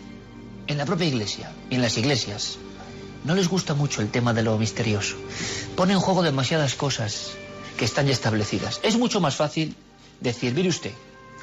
[0.67, 2.57] En la propia iglesia, en las iglesias,
[3.23, 5.15] no les gusta mucho el tema de lo misterioso.
[5.75, 7.31] Pone en juego demasiadas cosas
[7.77, 8.79] que están ya establecidas.
[8.83, 9.75] Es mucho más fácil
[10.19, 10.91] decir, mire usted,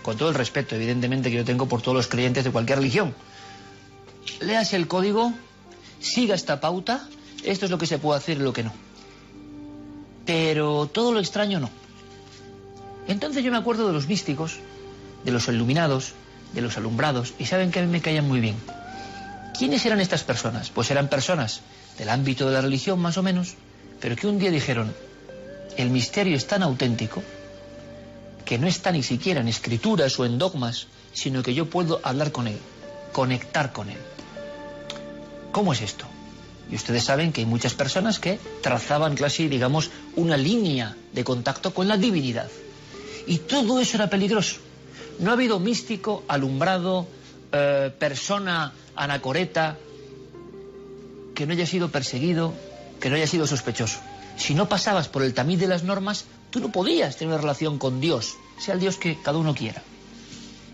[0.02, 3.14] con todo el respeto, evidentemente, que yo tengo por todos los creyentes de cualquier religión.
[4.40, 5.32] Léase el código,
[6.00, 7.08] siga esta pauta,
[7.44, 8.72] esto es lo que se puede hacer y lo que no.
[10.24, 11.70] Pero todo lo extraño no.
[13.08, 14.58] Entonces yo me acuerdo de los místicos,
[15.24, 16.12] de los iluminados,
[16.52, 18.56] de los alumbrados, y saben que a mí me caían muy bien.
[19.56, 20.70] ¿Quiénes eran estas personas?
[20.70, 21.60] Pues eran personas
[21.98, 23.54] del ámbito de la religión más o menos,
[24.00, 24.92] pero que un día dijeron,
[25.76, 27.22] el misterio es tan auténtico
[28.44, 32.32] que no está ni siquiera en escrituras o en dogmas, sino que yo puedo hablar
[32.32, 32.58] con Él,
[33.12, 33.98] conectar con Él.
[35.56, 36.04] ¿Cómo es esto?
[36.70, 41.72] Y ustedes saben que hay muchas personas que trazaban casi, digamos, una línea de contacto
[41.72, 42.50] con la divinidad.
[43.26, 44.56] Y todo eso era peligroso.
[45.18, 47.06] No ha habido místico, alumbrado,
[47.52, 49.78] eh, persona anacoreta
[51.34, 52.52] que no haya sido perseguido,
[53.00, 54.00] que no haya sido sospechoso.
[54.36, 57.78] Si no pasabas por el tamiz de las normas, Tú no podías tener una relación
[57.78, 59.82] con Dios, sea el Dios que cada uno quiera.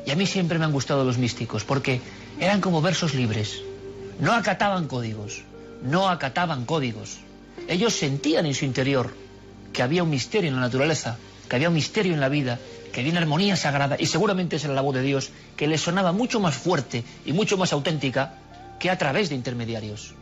[0.04, 2.00] Y a mí siempre me han gustado los místicos, porque
[2.38, 3.62] eran como versos libres.
[4.20, 5.42] No acataban códigos,
[5.82, 7.18] no acataban códigos.
[7.68, 9.12] Ellos sentían en su interior
[9.72, 11.16] que había un misterio en la naturaleza,
[11.48, 12.58] que había un misterio en la vida,
[12.92, 15.80] que había una armonía sagrada, y seguramente esa era la voz de Dios, que les
[15.80, 18.34] sonaba mucho más fuerte y mucho más auténtica
[18.78, 20.14] que a través de intermediarios.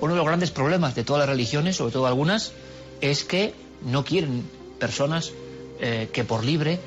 [0.00, 2.52] Uno de los grandes problemas de todas las religiones, sobre todo algunas,
[3.00, 4.44] es que no quieren
[4.78, 5.32] personas
[5.80, 6.78] eh, que por libre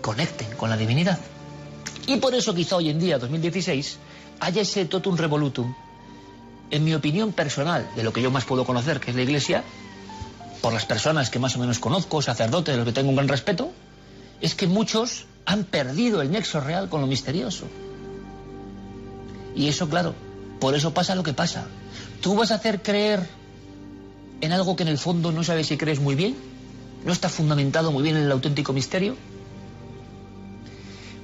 [0.00, 1.18] conecten con la divinidad.
[2.06, 3.98] Y por eso quizá hoy en día, 2016,
[4.40, 5.74] haya ese totum revolutum,
[6.70, 9.64] en mi opinión personal, de lo que yo más puedo conocer, que es la Iglesia,
[10.60, 13.28] por las personas que más o menos conozco, sacerdotes de los que tengo un gran
[13.28, 13.72] respeto,
[14.40, 17.66] es que muchos han perdido el nexo real con lo misterioso.
[19.54, 20.14] Y eso, claro,
[20.60, 21.66] por eso pasa lo que pasa.
[22.20, 23.26] Tú vas a hacer creer
[24.40, 26.34] en algo que en el fondo no sabes si crees muy bien?
[27.04, 29.16] ¿No está fundamentado muy bien en el auténtico misterio?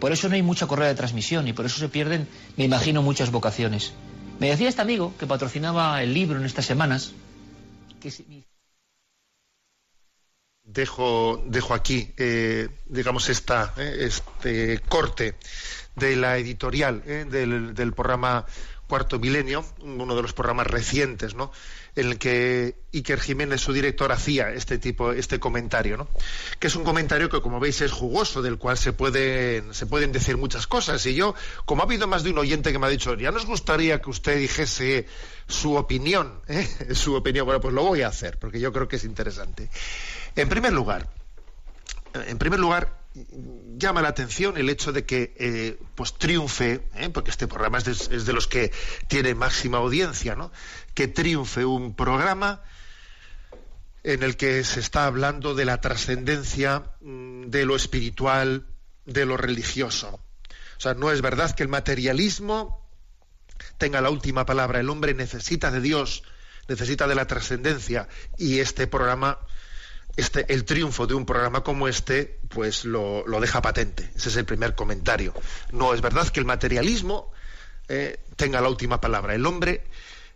[0.01, 3.03] Por eso no hay mucha correa de transmisión y por eso se pierden, me imagino,
[3.03, 3.93] muchas vocaciones.
[4.39, 7.13] Me decía este amigo que patrocinaba el libro en estas semanas
[8.01, 8.11] que
[10.67, 15.37] dejo, dejo aquí, eh, digamos, esta, eh, este corte
[15.95, 18.45] de la editorial eh, del, del, programa
[18.87, 21.51] Cuarto Milenio, uno de los programas recientes, ¿no?
[21.97, 26.09] En el que Iker Jiménez, su director, hacía este tipo, este comentario, ¿no?
[26.59, 30.13] Que es un comentario que, como veis, es jugoso, del cual se pueden, se pueden
[30.13, 31.05] decir muchas cosas.
[31.07, 31.35] Y yo,
[31.65, 34.11] como ha habido más de un oyente que me ha dicho, ya nos gustaría que
[34.11, 35.07] usted dijese
[35.49, 36.69] su opinión, ¿eh?
[36.95, 39.71] su opinión, bueno, pues lo voy a hacer, porque yo creo que es interesante.
[40.37, 41.09] En primer lugar,
[42.13, 43.06] en primer lugar,
[43.77, 47.09] llama la atención el hecho de que eh, pues triunfe, ¿eh?
[47.11, 48.73] porque este programa es de, es de, los que
[49.09, 50.53] tiene máxima audiencia, ¿no?
[50.95, 52.63] que triunfe un programa
[54.03, 58.67] en el que se está hablando de la trascendencia mm, de lo espiritual,
[59.05, 60.21] de lo religioso.
[60.77, 62.87] O sea, no es verdad que el materialismo
[63.79, 64.81] tenga la última palabra.
[64.81, 66.23] El hombre necesita de Dios,
[66.69, 69.39] necesita de la trascendencia y este programa,
[70.17, 74.11] este, el triunfo de un programa como este, pues lo, deja patente.
[74.17, 75.35] Ese es el primer comentario.
[75.73, 77.31] No es verdad que el materialismo
[77.89, 79.35] eh, tenga la última palabra.
[79.35, 79.85] El hombre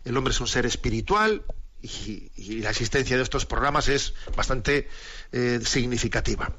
[0.05, 1.43] el hombre es un ser espiritual
[1.81, 4.87] y, la existencia de estos programas es bastante
[5.31, 6.51] eh, significativa.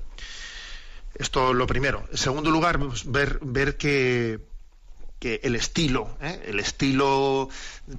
[1.15, 2.07] Esto lo primero.
[2.11, 4.41] En segundo lugar, ver, ver que
[5.23, 6.47] que el estilo, ¿eh?
[6.49, 7.49] el estilo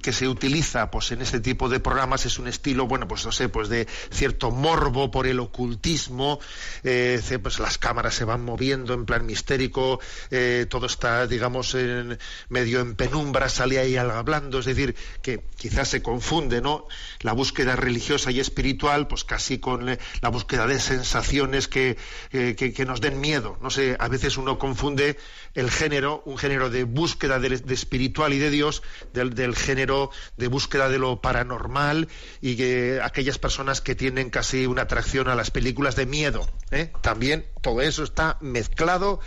[0.02, 3.32] que se utiliza pues en este tipo de programas es un estilo, bueno, pues no
[3.32, 6.38] sé, pues de cierto morbo por el ocultismo,
[6.82, 10.00] eh, pues las cámaras se van moviendo en plan mistérico,
[10.30, 12.18] eh, todo está, digamos, en,
[12.50, 16.86] medio en penumbra, sale ahí hablando, es decir, que quizás se confunde, ¿no?
[17.20, 19.86] La búsqueda religiosa y espiritual, pues casi con
[20.20, 21.96] la búsqueda de sensaciones que,
[22.30, 25.16] que, nos den miedo, no sé, a veces uno confunde
[25.54, 30.88] el género, un género de búsqueda de, espiritual y de Dios, del, género de búsqueda
[30.88, 32.08] de lo paranormal
[32.40, 36.48] y que aquellas personas que tienen casi una atracción a las películas de miedo.
[36.70, 36.92] ¿eh?
[37.00, 39.20] También todo eso está mezclado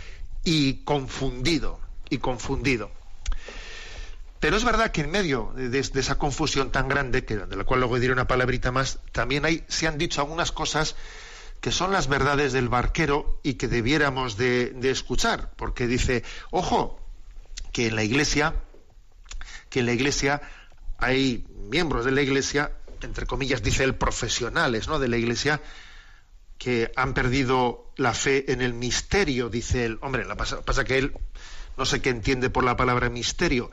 [0.44, 1.80] y confundido,
[2.10, 2.90] y confundido.
[4.40, 7.80] Pero es verdad que en medio de, esa confusión tan grande, que, de la cual
[7.80, 10.94] luego diré una palabrita más, también hay, se han dicho algunas cosas
[11.60, 17.00] que son las verdades del barquero y que debiéramos de, escuchar, porque dice, ojo,
[17.78, 18.56] que en la iglesia,
[19.70, 20.42] que en la iglesia
[20.98, 22.72] hay miembros de la iglesia,
[23.02, 24.98] entre comillas dice el profesionales, ¿no?
[24.98, 25.60] de la iglesia,
[26.58, 29.98] que han perdido la fe en el misterio, dice él.
[30.00, 31.12] Hombre, la pasa, pasa que él
[31.76, 33.70] no sé qué entiende por la palabra misterio,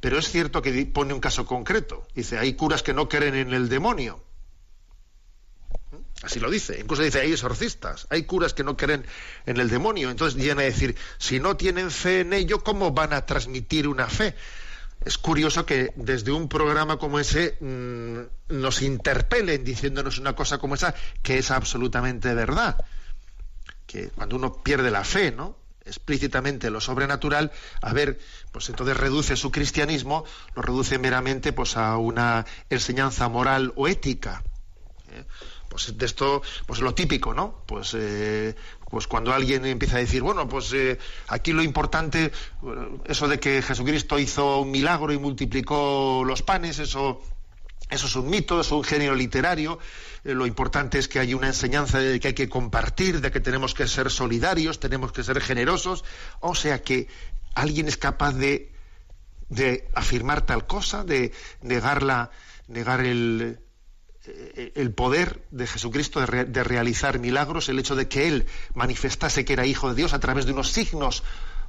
[0.00, 2.06] pero es cierto que pone un caso concreto.
[2.14, 4.22] Dice, hay curas que no creen en el demonio.
[6.22, 6.78] Así lo dice.
[6.80, 9.06] Incluso dice, hay exorcistas, hay curas que no creen
[9.46, 10.10] en el demonio.
[10.10, 14.08] Entonces viene a decir, si no tienen fe en ello, ¿cómo van a transmitir una
[14.08, 14.34] fe?
[15.04, 20.74] Es curioso que desde un programa como ese mm, nos interpelen diciéndonos una cosa como
[20.74, 22.76] esa, que es absolutamente verdad.
[23.86, 25.56] Que cuando uno pierde la fe, ¿no?
[25.88, 27.50] explícitamente lo sobrenatural,
[27.80, 28.18] a ver,
[28.52, 34.42] pues entonces reduce su cristianismo, lo reduce meramente pues a una enseñanza moral o ética.
[35.10, 35.24] ¿eh?
[35.68, 37.62] Pues de esto, pues lo típico, ¿no?
[37.66, 38.54] Pues, eh,
[38.90, 40.98] pues cuando alguien empieza a decir, bueno, pues eh,
[41.28, 42.32] aquí lo importante,
[43.04, 47.20] eso de que Jesucristo hizo un milagro y multiplicó los panes, eso,
[47.90, 49.78] eso es un mito, es un género literario.
[50.24, 53.40] Eh, lo importante es que hay una enseñanza de que hay que compartir, de que
[53.40, 56.04] tenemos que ser solidarios, tenemos que ser generosos.
[56.40, 57.08] O sea que
[57.54, 58.72] alguien es capaz de,
[59.48, 62.30] de afirmar tal cosa, de negarla,
[62.68, 63.67] negar el, eh,
[64.74, 69.66] el poder de Jesucristo de, realizar milagros, el hecho de que Él manifestase que era
[69.66, 71.22] hijo de Dios a través de unos signos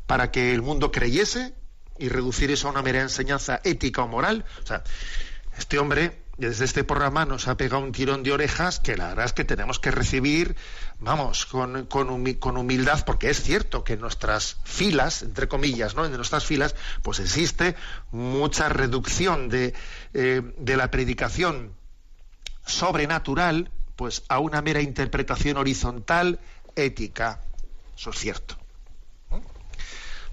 [0.07, 1.53] para que el mundo creyese
[1.97, 4.45] y reducir eso a una mera enseñanza ética o moral.
[4.63, 4.83] O sea,
[5.57, 9.25] este hombre desde este programa nos ha pegado un tirón de orejas que la verdad
[9.25, 10.55] es que tenemos que recibir,
[10.99, 16.05] vamos, con, con, humildad, porque es cierto que en nuestras filas, entre comillas, ¿no?
[16.05, 17.75] En nuestras filas, pues existe
[18.11, 19.73] mucha reducción de,
[20.13, 21.73] eh, de la predicación
[22.69, 26.39] sobrenatural pues a una mera interpretación horizontal
[26.75, 27.41] ética.
[27.97, 28.55] Eso es cierto.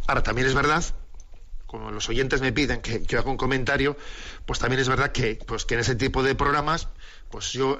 [0.06, 0.84] Ahora, también es verdad,
[1.66, 3.96] como los oyentes me piden que yo haga un comentario,
[4.46, 6.88] pues también es verdad que, pues, que en ese tipo de programas,
[7.28, 7.76] pues yo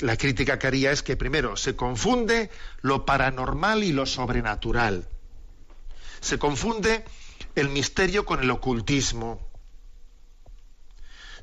[0.00, 2.50] la crítica que haría es que primero se confunde
[2.82, 5.08] lo paranormal y lo sobrenatural.
[6.20, 7.04] Se confunde
[7.54, 9.45] el misterio con el ocultismo.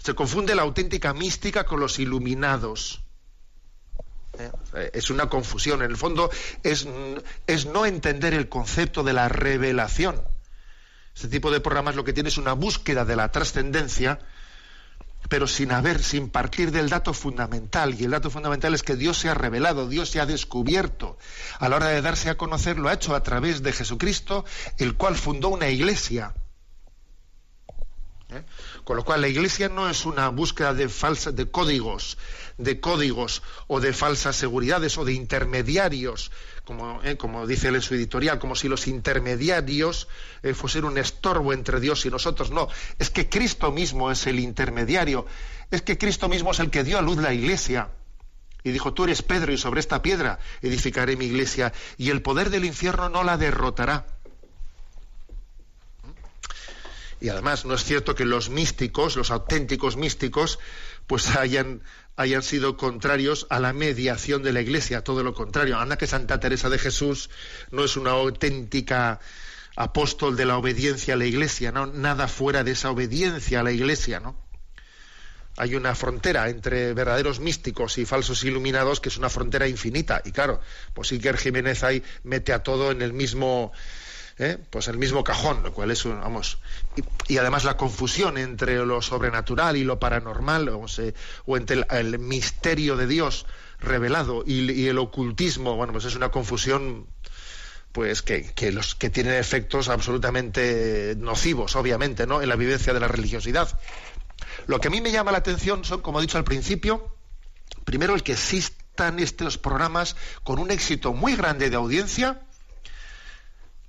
[0.04, 3.02] Se confunde la auténtica mística con los iluminados.
[4.38, 5.82] Eh, es una confusión.
[5.82, 6.30] En el fondo
[6.62, 6.86] es,
[7.48, 10.22] es no entender el concepto de la revelación.
[11.16, 14.20] Este tipo de programas lo que tiene es una búsqueda de la trascendencia,
[15.30, 17.96] pero sin haber, sin partir del dato fundamental.
[17.98, 21.18] Y el dato fundamental es que Dios se ha revelado, Dios se ha descubierto.
[21.60, 24.44] A la hora de darse a conocer, lo ha hecho a través de Jesucristo,
[24.80, 26.34] el cual fundó una iglesia.
[28.34, 28.44] ¿Eh?
[28.84, 32.18] Con lo cual la Iglesia no es una búsqueda de falsas, de códigos,
[32.58, 36.32] de códigos o de falsas seguridades o de intermediarios,
[36.66, 40.08] como, eh, como dice él en su editorial, como si los intermediarios
[40.42, 42.50] eh, fuesen un estorbo entre Dios y nosotros.
[42.50, 45.28] No, es que Cristo mismo es el intermediario,
[45.70, 47.90] es que Cristo mismo es el que dio a luz la Iglesia.
[48.64, 52.50] Y dijo, tú eres Pedro y sobre esta piedra edificaré mi iglesia y el poder
[52.50, 54.06] del infierno no la derrotará.
[57.24, 60.60] Y además no es cierto que los místicos, los auténticos místicos,
[61.08, 61.82] pues hayan,
[62.18, 65.80] hayan sido contrarios a la mediación de la Iglesia, todo lo contrario.
[65.80, 67.30] Anda que Santa Teresa de Jesús
[67.72, 69.22] no es una auténtica
[69.78, 71.86] apóstol de la obediencia a la Iglesia, ¿no?
[71.86, 74.36] Nada fuera de esa obediencia a la Iglesia, ¿no?
[75.56, 80.22] Hay una frontera entre verdaderos místicos y falsos iluminados que es una frontera infinita.
[80.26, 80.60] Y claro,
[80.94, 83.72] pues Iker Jiménez ahí mete a todo en el mismo
[84.38, 84.58] ¿eh?
[84.70, 86.60] pues el mismo cajón, lo cual es, vamos,
[87.28, 93.08] y, además la confusión entre lo sobrenatural y lo paranormal, o, entre el, misterio de
[93.08, 93.46] Dios
[93.80, 97.08] revelado y, el ocultismo, bueno, pues es una confusión
[97.92, 102.42] pues que, los que tienen efectos absolutamente nocivos, obviamente, ¿no?
[102.42, 103.80] en la vivencia de la religiosidad.
[104.66, 107.16] Lo que a mí me llama la atención son, como he dicho al principio,
[107.86, 112.42] primero el que existan estos programas con un éxito muy grande de audiencia,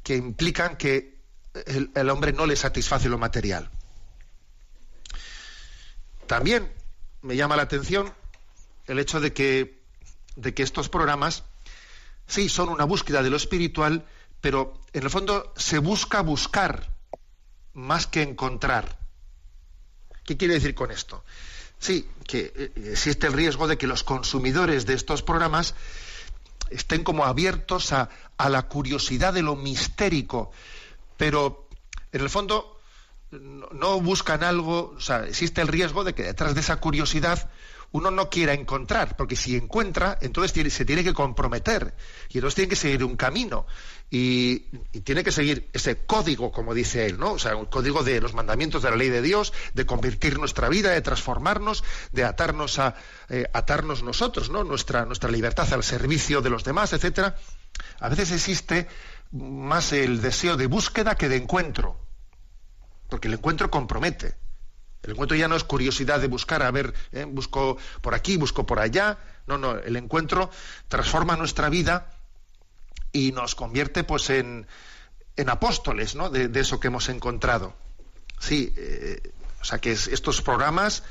[0.05, 1.19] que implican que
[1.67, 3.71] el, hombre no le satisface lo material.
[6.27, 6.73] También
[7.23, 8.13] me llama la atención
[8.87, 9.83] el hecho de que,
[10.37, 11.43] de que estos programas
[12.27, 14.05] sí son una búsqueda de lo espiritual,
[14.41, 16.91] pero en el fondo se busca buscar
[17.73, 18.99] más que encontrar.
[20.25, 21.25] ¿Qué quiere decir con esto?
[21.79, 25.75] Sí, que eh, existe el riesgo de que los consumidores de estos programas
[26.71, 28.09] estén como abiertos a,
[28.39, 30.51] la curiosidad de lo mistérico,
[31.17, 31.69] pero
[32.13, 32.79] en el fondo
[33.31, 37.51] no, buscan algo, o sea, existe el riesgo de que detrás de esa curiosidad
[37.95, 41.95] uno no quiera encontrar, porque si encuentra, entonces se tiene que comprometer
[42.29, 43.67] y entonces tiene que seguir un camino
[44.11, 44.67] y,
[45.05, 47.35] tiene que seguir ese código, como dice él, ¿no?
[47.35, 50.69] O sea, un código de los mandamientos de la ley de Dios, de convertir nuestra
[50.69, 52.97] vida, de transformarnos, de atarnos a
[53.29, 54.65] eh, atarnos nosotros, ¿no?
[54.65, 57.37] Nuestra nuestra libertad al servicio de los demás, etcétera.
[58.01, 58.89] A veces existe
[59.31, 61.97] más el deseo de búsqueda que de encuentro,
[63.09, 64.35] porque el encuentro compromete.
[65.05, 68.65] El encuentro ya no es curiosidad de buscar, a ver, eh, busco por aquí, busco
[68.65, 69.19] por allá.
[69.47, 70.51] No, no, el encuentro
[70.89, 72.11] transforma nuestra vida
[73.13, 74.67] y nos convierte pues en,
[75.37, 76.31] en apóstoles ¿no?
[76.31, 77.75] de, eso que hemos encontrado.
[78.39, 81.03] Sí, eh, o sea que estos programas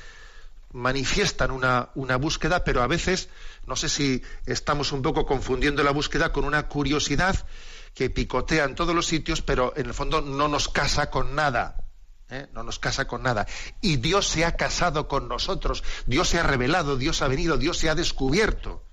[0.72, 3.30] manifiestan una, una, búsqueda, pero a veces
[3.68, 7.46] no sé si estamos un poco confundiendo la búsqueda con una curiosidad
[7.94, 11.83] que picotea en todos los sitios, pero en el fondo no nos casa con nada.
[12.34, 12.50] ¿Eh?
[12.54, 13.48] no nos casa con nada.
[13.82, 17.78] Y Dios se ha casado con nosotros, Dios se ha revelado, Dios ha venido, Dios
[17.78, 18.84] se ha descubierto.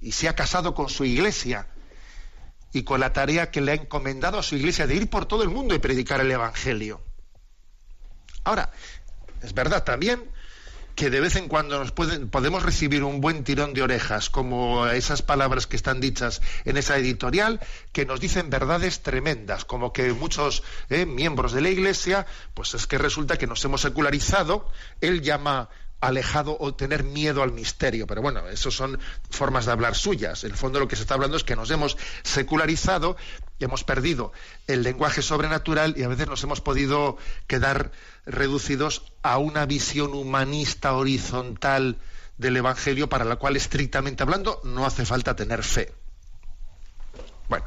[0.00, 1.66] Y se ha casado con su iglesia
[2.72, 5.42] y con la tarea que le ha encomendado a su iglesia de ir por todo
[5.42, 7.00] el mundo y predicar el Evangelio.
[8.44, 8.70] Ahora,
[9.42, 10.30] es verdad también
[10.98, 14.84] que de vez en cuando nos pueden, podemos recibir un buen tirón de orejas, como
[14.88, 17.60] esas palabras que están dichas en esa editorial,
[17.92, 22.88] que nos dicen verdades tremendas, como que muchos eh, miembros de la Iglesia, pues es
[22.88, 24.68] que resulta que nos hemos secularizado,
[25.00, 25.68] él llama
[26.00, 28.06] alejado o tener miedo al misterio.
[28.06, 28.98] Pero bueno, eso son
[29.30, 30.44] formas de hablar suyas.
[30.44, 33.16] En el fondo lo que se está hablando es que nos hemos secularizado,
[33.58, 34.32] hemos perdido
[34.66, 37.90] el lenguaje sobrenatural y a veces nos hemos podido quedar
[38.26, 41.96] reducidos a una visión humanista horizontal
[42.36, 45.92] del Evangelio para la cual estrictamente hablando no hace falta tener fe.
[47.48, 47.66] Bueno,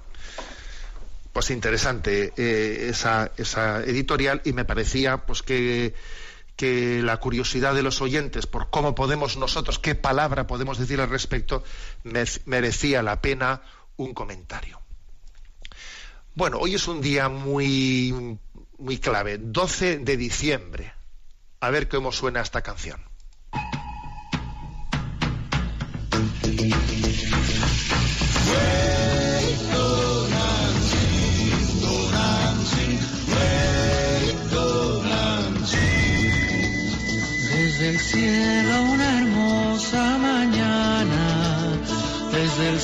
[1.33, 5.93] pues interesante eh, esa, esa editorial y me parecía pues que
[6.55, 11.09] que la curiosidad de los oyentes por cómo podemos nosotros, qué palabra podemos decir al
[11.09, 11.63] respecto,
[12.45, 13.61] merecía la pena
[13.97, 14.79] un comentario.
[16.33, 18.37] Bueno, hoy es un día muy,
[18.77, 20.93] muy clave, 12 de diciembre.
[21.59, 23.01] A ver cómo suena esta canción.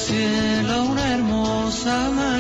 [0.07, 2.36] Cielo una hermosa mañana.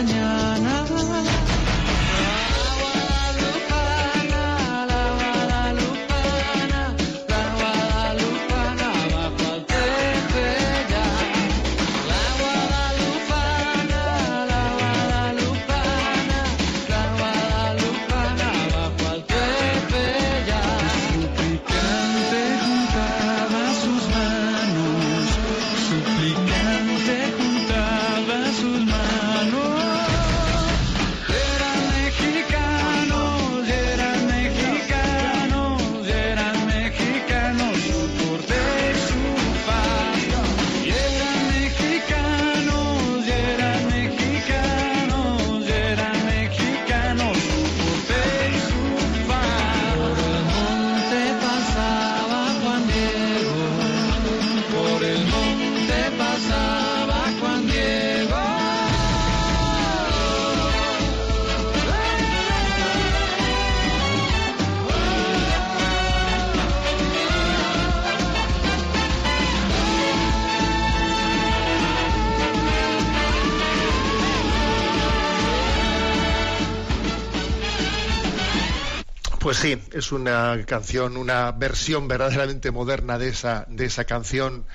[79.97, 84.65] Es una canción, una versión verdaderamente moderna de esa, de esa canción,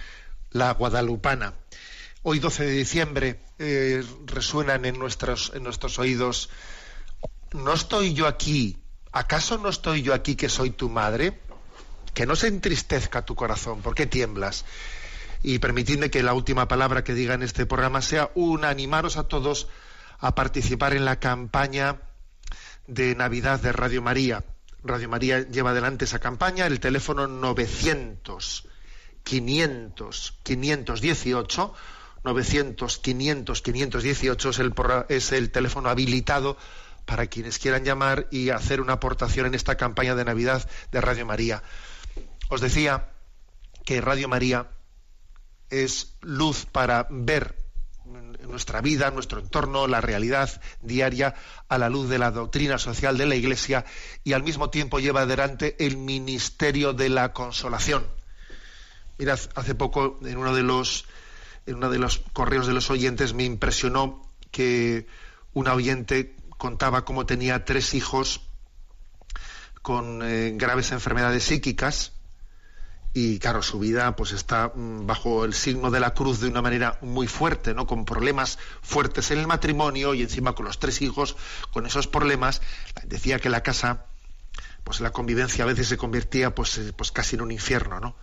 [0.51, 1.55] La Guadalupana.
[2.23, 6.51] Hoy 12 de diciembre eh, resuenan en nuestros, en nuestros oídos,
[7.53, 8.79] ¿no estoy yo aquí?
[9.13, 11.41] ¿Acaso no estoy yo aquí que soy tu madre?
[12.15, 14.65] Que no se entristezca tu corazón, ¿por qué tiemblas?
[15.43, 19.25] Y permitidme que la última palabra que diga en este programa sea un animaros a
[19.29, 19.69] todos
[20.19, 22.01] a participar en la campaña
[22.87, 24.45] de Navidad de Radio María.
[24.85, 28.69] Radio María lleva adelante esa campaña, el teléfono 900
[29.23, 31.75] 500 518
[32.25, 34.75] 900 500 518 es el,
[35.09, 36.57] es el teléfono habilitado
[37.05, 41.27] para quienes quieran llamar y hacer una aportación en esta campaña de Navidad de Radio
[41.27, 41.63] María.
[42.49, 43.11] Os decía
[43.85, 44.69] que Radio María
[45.71, 47.62] es luz para ver
[48.53, 51.35] nuestra vida, nuestro entorno, la realidad diaria
[51.69, 53.85] a la luz de la doctrina social de la Iglesia
[54.23, 58.07] y al mismo tiempo lleva adelante el ministerio de la consolación.
[59.19, 61.07] Mirad, hace poco en uno de los
[61.67, 65.07] en uno de los correos de los oyentes me impresionó que
[65.55, 68.43] una oyente contaba cómo tenía tres hijos
[69.81, 72.13] con eh, graves enfermedades psíquicas
[73.15, 76.63] y claro, su vida pues está mm, bajo el signo de la cruz de una
[76.63, 77.87] manera muy fuerte, ¿no?
[77.87, 81.37] Con problemas fuertes en el matrimonio y encima con los tres hijos,
[81.73, 82.63] con esos problemas,
[83.05, 84.07] decía que la casa,
[84.83, 88.17] pues la convivencia a veces se convertía pues, eh, pues casi en un infierno, ¿no?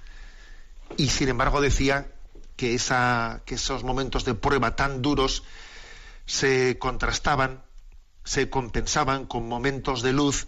[0.97, 2.11] Y sin embargo decía
[2.55, 5.43] que, esa, que esos momentos de prueba tan duros
[6.25, 7.63] se contrastaban,
[8.23, 10.47] se compensaban con momentos de luz,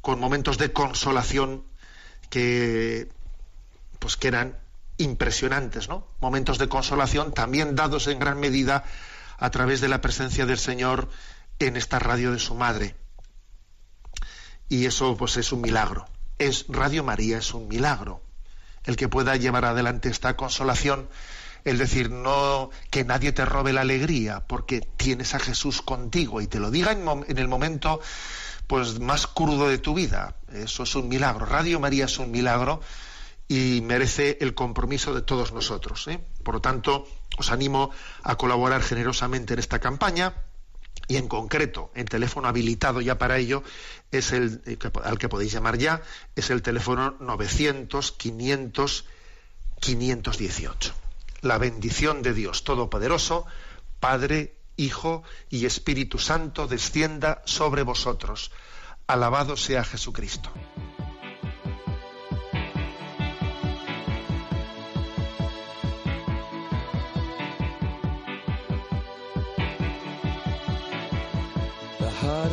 [0.00, 1.64] con momentos de consolación
[2.28, 3.08] que
[3.98, 4.58] pues que eran
[4.96, 6.06] impresionantes, ¿no?
[6.20, 8.84] Momentos de consolación también dados en gran medida
[9.38, 11.08] a través de la presencia del Señor
[11.58, 12.96] en esta radio de su madre.
[14.68, 16.06] Y eso pues es un milagro.
[16.38, 18.22] Es Radio María es un milagro
[18.84, 21.08] el que pueda llevar adelante esta consolación,
[21.64, 26.46] el decir no que nadie te robe la alegría, porque tienes a Jesús contigo y
[26.46, 28.00] te lo diga en, en el momento
[28.66, 30.36] pues más crudo de tu vida.
[30.52, 31.44] Eso es un milagro.
[31.44, 32.80] Radio María es un milagro
[33.48, 36.06] y merece el compromiso de todos nosotros.
[36.08, 36.20] ¿eh?
[36.42, 37.90] Por lo tanto, os animo
[38.22, 40.34] a colaborar generosamente en esta campaña
[41.08, 43.62] y en concreto, el teléfono habilitado ya para ello
[44.10, 46.02] es el eh, al que podéis llamar ya,
[46.36, 49.06] es el teléfono 900 500
[49.80, 50.94] 518.
[51.40, 53.46] La bendición de Dios Todopoderoso,
[54.00, 58.50] Padre, Hijo y Espíritu Santo descienda sobre vosotros.
[59.06, 60.52] Alabado sea Jesucristo.